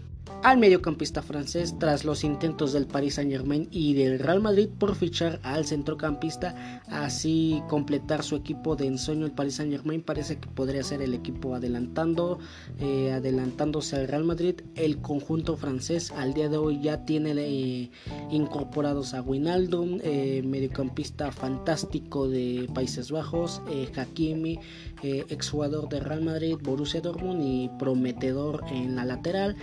[0.45, 4.95] al mediocampista francés tras los intentos del Paris Saint Germain y del Real Madrid por
[4.95, 9.25] fichar al centrocampista, así completar su equipo de ensueño.
[9.25, 12.37] El Paris Saint Germain parece que podría ser el equipo adelantando,
[12.79, 14.61] eh, adelantándose al Real Madrid.
[14.75, 17.89] El conjunto francés al día de hoy ya tiene eh,
[18.29, 23.61] incorporados a Wijnaldum, eh, mediocampista fantástico de Países Bajos,
[23.95, 24.59] Hakimi,
[25.01, 29.55] exjugador de Real Madrid, Borussia Dortmund y prometedor en la lateral.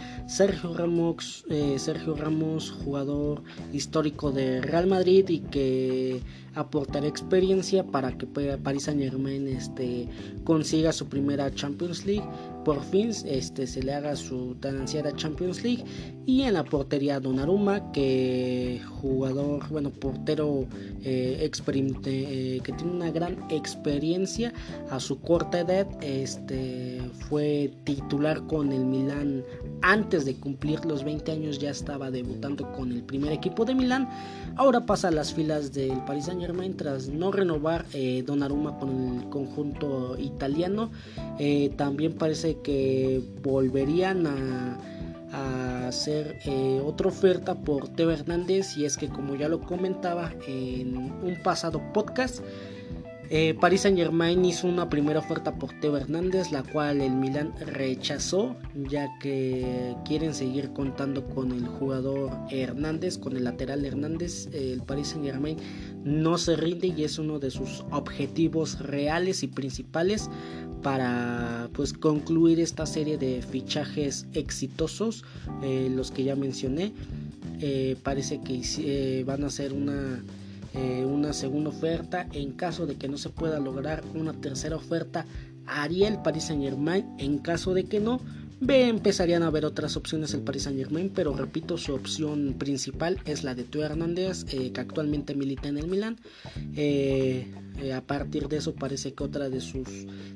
[0.53, 3.42] Sergio Ramos, eh, Sergio Ramos, jugador
[3.72, 6.20] histórico de Real Madrid y que
[6.55, 10.09] aportará experiencia para que Paris Saint Germain este,
[10.44, 12.28] consiga su primera Champions League
[12.64, 15.84] por fin este, se le haga su tan ansiada Champions League.
[16.24, 20.66] Y en la portería Donnarumma que jugador bueno portero
[21.02, 24.52] eh, eh, que tiene una gran experiencia
[24.90, 29.42] a su corta edad este fue titular con el Milán
[29.82, 34.08] antes de cumplir los 20 años ya estaba debutando con el primer equipo de Milán
[34.56, 39.18] ahora pasa a las filas del Paris Saint Germain tras no renovar eh, Donnarumma con
[39.18, 40.90] el conjunto italiano.
[41.38, 44.78] Eh, también parece que volverían a,
[45.88, 50.94] hacer eh, otra oferta por Teo Hernández y es que como ya lo comentaba en
[50.96, 52.42] un pasado podcast
[53.34, 57.55] eh, Paris Saint Germain hizo una primera oferta por Teo Hernández, la cual el Milan
[57.61, 64.50] rechazó, ya que quieren seguir contando con el jugador Hernández, con el lateral Hernández.
[64.53, 65.57] El Paris Saint Germain
[66.05, 70.28] no se rinde y es uno de sus objetivos reales y principales
[70.83, 75.24] para pues concluir esta serie de fichajes exitosos,
[75.62, 76.93] eh, los que ya mencioné.
[77.61, 80.20] Eh, parece que van a ser una
[80.74, 82.26] eh, una segunda oferta.
[82.33, 85.26] En caso de que no se pueda lograr una tercera oferta,
[85.66, 87.07] haría el Paris Saint Germain.
[87.18, 88.20] En caso de que no,
[88.62, 93.20] ve, empezarían a haber otras opciones el Paris Saint Germain, pero repito, su opción principal
[93.24, 96.16] es la de Teo Hernández, eh, que actualmente milita en el Milan.
[96.76, 99.88] Eh, eh, a partir de eso parece que otra de sus,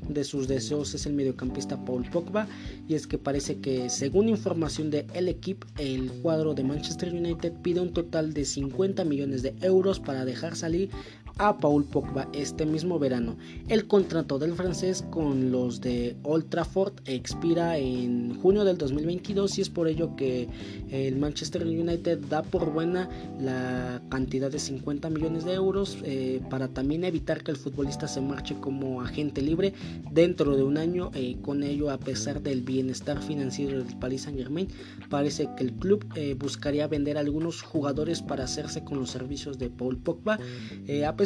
[0.09, 2.49] de sus deseos es el mediocampista Paul Pogba
[2.89, 7.53] y es que parece que según información de El Equipo el cuadro de Manchester United
[7.62, 10.91] pide un total de 50 millones de euros para dejar salir
[11.39, 13.37] a Paul Pogba este mismo verano.
[13.68, 19.62] El contrato del francés con los de Old Trafford expira en junio del 2022 y
[19.62, 20.49] es por ello que
[20.91, 23.09] el Manchester United da por buena
[23.39, 28.20] la cantidad de 50 millones de euros eh, para también evitar que el futbolista se
[28.20, 29.74] marche como agente libre
[30.11, 31.11] dentro de un año.
[31.14, 34.68] Eh, con ello, a pesar del bienestar financiero del Paris Saint Germain,
[35.11, 39.68] parece que el club eh, buscaría vender algunos jugadores para hacerse con los servicios de
[39.68, 40.39] Paul Pogba.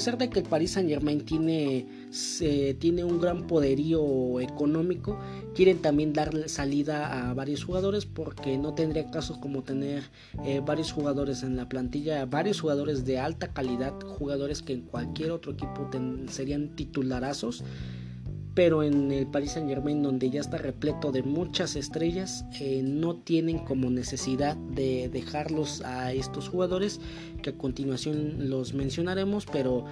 [0.00, 1.86] De que el Paris Saint Germain tiene,
[2.78, 5.18] tiene un gran poderío económico,
[5.54, 10.04] quieren también dar salida a varios jugadores porque no tendría caso como tener
[10.44, 15.32] eh, varios jugadores en la plantilla, varios jugadores de alta calidad, jugadores que en cualquier
[15.32, 15.90] otro equipo
[16.28, 17.62] serían titularazos
[18.54, 23.16] pero en el Paris Saint Germain donde ya está repleto de muchas estrellas eh, no
[23.16, 27.00] tienen como necesidad de dejarlos a estos jugadores
[27.42, 29.84] que a continuación los mencionaremos pero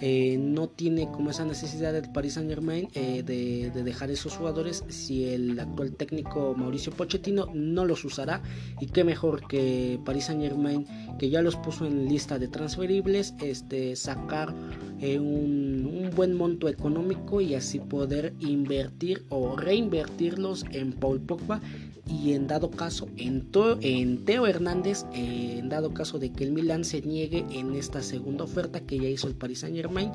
[0.00, 4.84] eh, no tiene como esa necesidad del Paris Saint Germain eh, de, dejar esos jugadores
[4.88, 8.42] si el actual técnico Mauricio Pochettino no los usará.
[8.80, 10.86] Y qué mejor que Paris Saint Germain
[11.18, 14.54] que ya los puso en lista de transferibles este sacar
[15.00, 21.60] eh, un, un, buen monto económico y así poder invertir o reinvertirlos en Paul Pogba
[22.06, 23.50] y en dado caso en,
[23.80, 28.44] en Teo Hernández, en dado caso de que el Milan se niegue en esta segunda
[28.44, 30.12] oferta que ya hizo el Paris Saint Germain,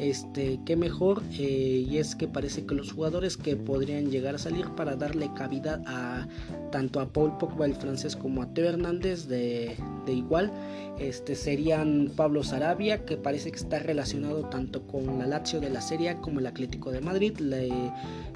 [0.00, 4.38] este, qué mejor eh, y es que parece que los jugadores que podrían llegar a
[4.38, 6.26] salir para darle cabida a
[6.72, 9.76] tanto a Paul Pogba el francés como a Teo Hernández de,
[10.08, 10.50] igual
[10.98, 15.82] este serían Pablo Sarabia que parece que está relacionado tanto con la Lazio de la
[15.82, 17.38] Serie como el Atlético de Madrid.
[17.38, 17.68] Le,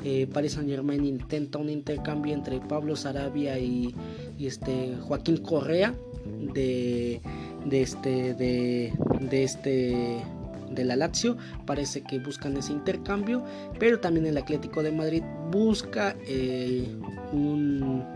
[0.04, 3.94] eh, Paris Saint Germain intenta un intercambio entre Pablo Sarabia y,
[4.38, 5.94] este Joaquín Correa
[6.52, 7.20] de,
[7.64, 10.22] de este de, de este
[10.74, 13.44] de la Lazio parece que buscan ese intercambio,
[13.78, 16.86] pero también el Atlético de Madrid busca eh,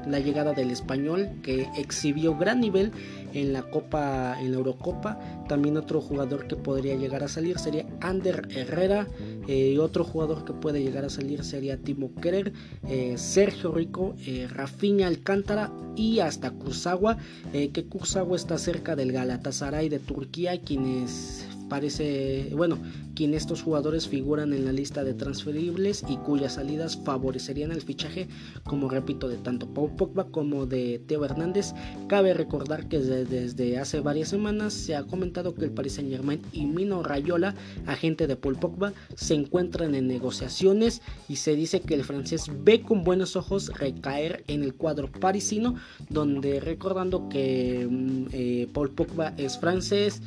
[0.07, 2.93] la llegada del español que exhibió gran nivel
[3.35, 5.19] en la Copa, en la Eurocopa.
[5.49, 9.07] También otro jugador que podría llegar a salir sería Ander Herrera.
[9.49, 12.53] eh, otro jugador que puede llegar a salir sería Timo Kerer,
[12.89, 14.15] eh, Sergio Rico,
[14.51, 17.19] Rafinha Alcántara y hasta Kurzawa.
[17.53, 22.79] que Kurzawa está cerca del Galatasaray de Turquía, quienes parece, bueno,
[23.14, 28.29] quien estos jugadores figuran en la lista de transferibles y cuyas salidas favorecerían el fichaje,
[28.64, 31.75] como repito, de tanto Paul Pogba como de Teo Hernández.
[32.09, 36.41] Cabe recordar que desde, hace varias semanas se ha comentado que el Paris Saint Germain
[36.53, 37.55] y Mino Rayola,
[37.87, 42.83] agente de Paul Pogba, se encuentran en negociaciones y se dice que el francés ve
[42.83, 45.75] con buenos ojos recaer en el cuadro parisino,
[46.09, 50.23] donde recordando que mm, eh, Paul Pogba es francés,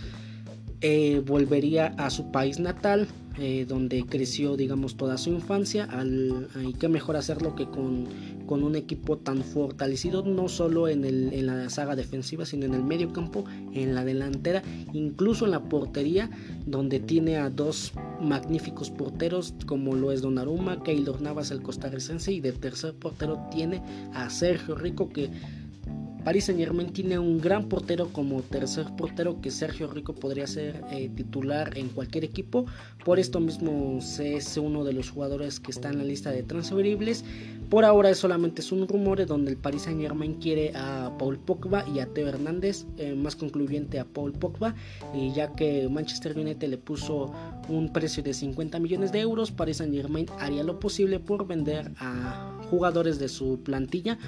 [0.82, 3.08] eh, volvería a su país natal,
[3.38, 5.86] eh, donde creció, digamos, toda su infancia.
[5.86, 8.08] Al, y qué mejor hacerlo que con,
[8.48, 12.74] con, un equipo tan fortalecido, no solo en, el, en la saga defensiva, sino en
[12.74, 16.30] el medio campo, en la delantera, incluso en la portería,
[16.66, 22.42] donde tiene a dos magníficos porteros, como lo es Donnarumma, Keylor Navas, el costarricense, y
[22.42, 23.82] de tercer portero tiene
[24.14, 25.30] a Sergio Rico, que
[26.24, 30.84] Paris Saint Germain tiene un gran portero como tercer portero que Sergio Rico podría ser
[30.92, 32.66] eh, titular en cualquier equipo.
[33.04, 37.26] Por esto mismo es uno de los jugadores que está en la lista de transferibles.
[37.72, 41.86] Por ahora solamente es un rumor donde el Paris Saint Germain quiere a Paul Pogba
[41.90, 44.76] y a Teo Hernández, eh, más concluyente a Paul Pogba,
[45.16, 47.34] y ya que Manchester United le puso
[47.68, 51.92] un precio de 50 millones de euros, Paris Saint Germain haría lo posible por vender
[51.98, 54.20] a jugadores de su plantilla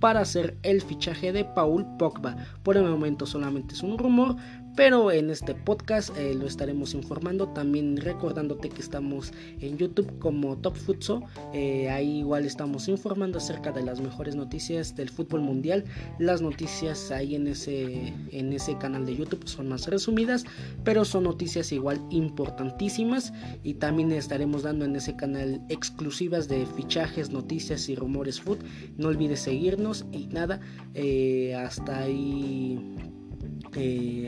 [0.00, 2.36] para hacer el fichaje de Paul Pogba.
[2.62, 4.36] Por el momento solamente es un rumor,
[4.76, 7.48] pero en este podcast eh, lo estaremos informando.
[7.48, 11.22] También recordándote que estamos en YouTube como Top Futso.
[11.54, 15.84] Eh, ahí igual estamos informando acerca de las mejores noticias del fútbol mundial.
[16.18, 20.44] Las noticias ahí en ese, en ese canal de YouTube son más resumidas,
[20.84, 23.32] pero son noticias igual importantísimas.
[23.62, 28.58] Y también estaremos dando en ese canal exclusivas de fichajes, noticias y rumores food.
[28.98, 30.60] No olvides seguirnos y nada,
[30.94, 32.78] eh, hasta ahí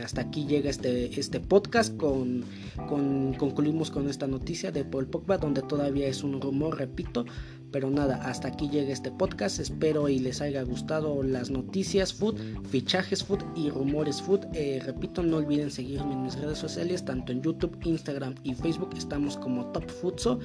[0.02, 1.96] hasta aquí llega este, este podcast.
[1.96, 2.44] Con,
[2.88, 7.24] con, concluimos con esta noticia de Paul Pogba, donde todavía es un rumor, repito,
[7.70, 9.58] Pero nada, hasta aquí llega este podcast.
[9.58, 12.36] Espero y les haya gustado las noticias food,
[12.70, 14.46] fichajes food y rumores food.
[14.54, 18.90] Eh, repito, no olviden seguirme en mis redes sociales, tanto en YouTube, Instagram y Facebook.
[18.96, 20.40] Estamos como Top Futso.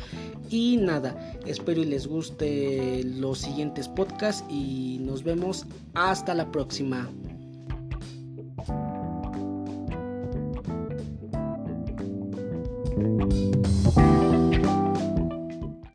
[0.50, 7.10] Y nada, espero y les guste los siguientes podcasts y nos vemos hasta la próxima.
[12.98, 14.43] うん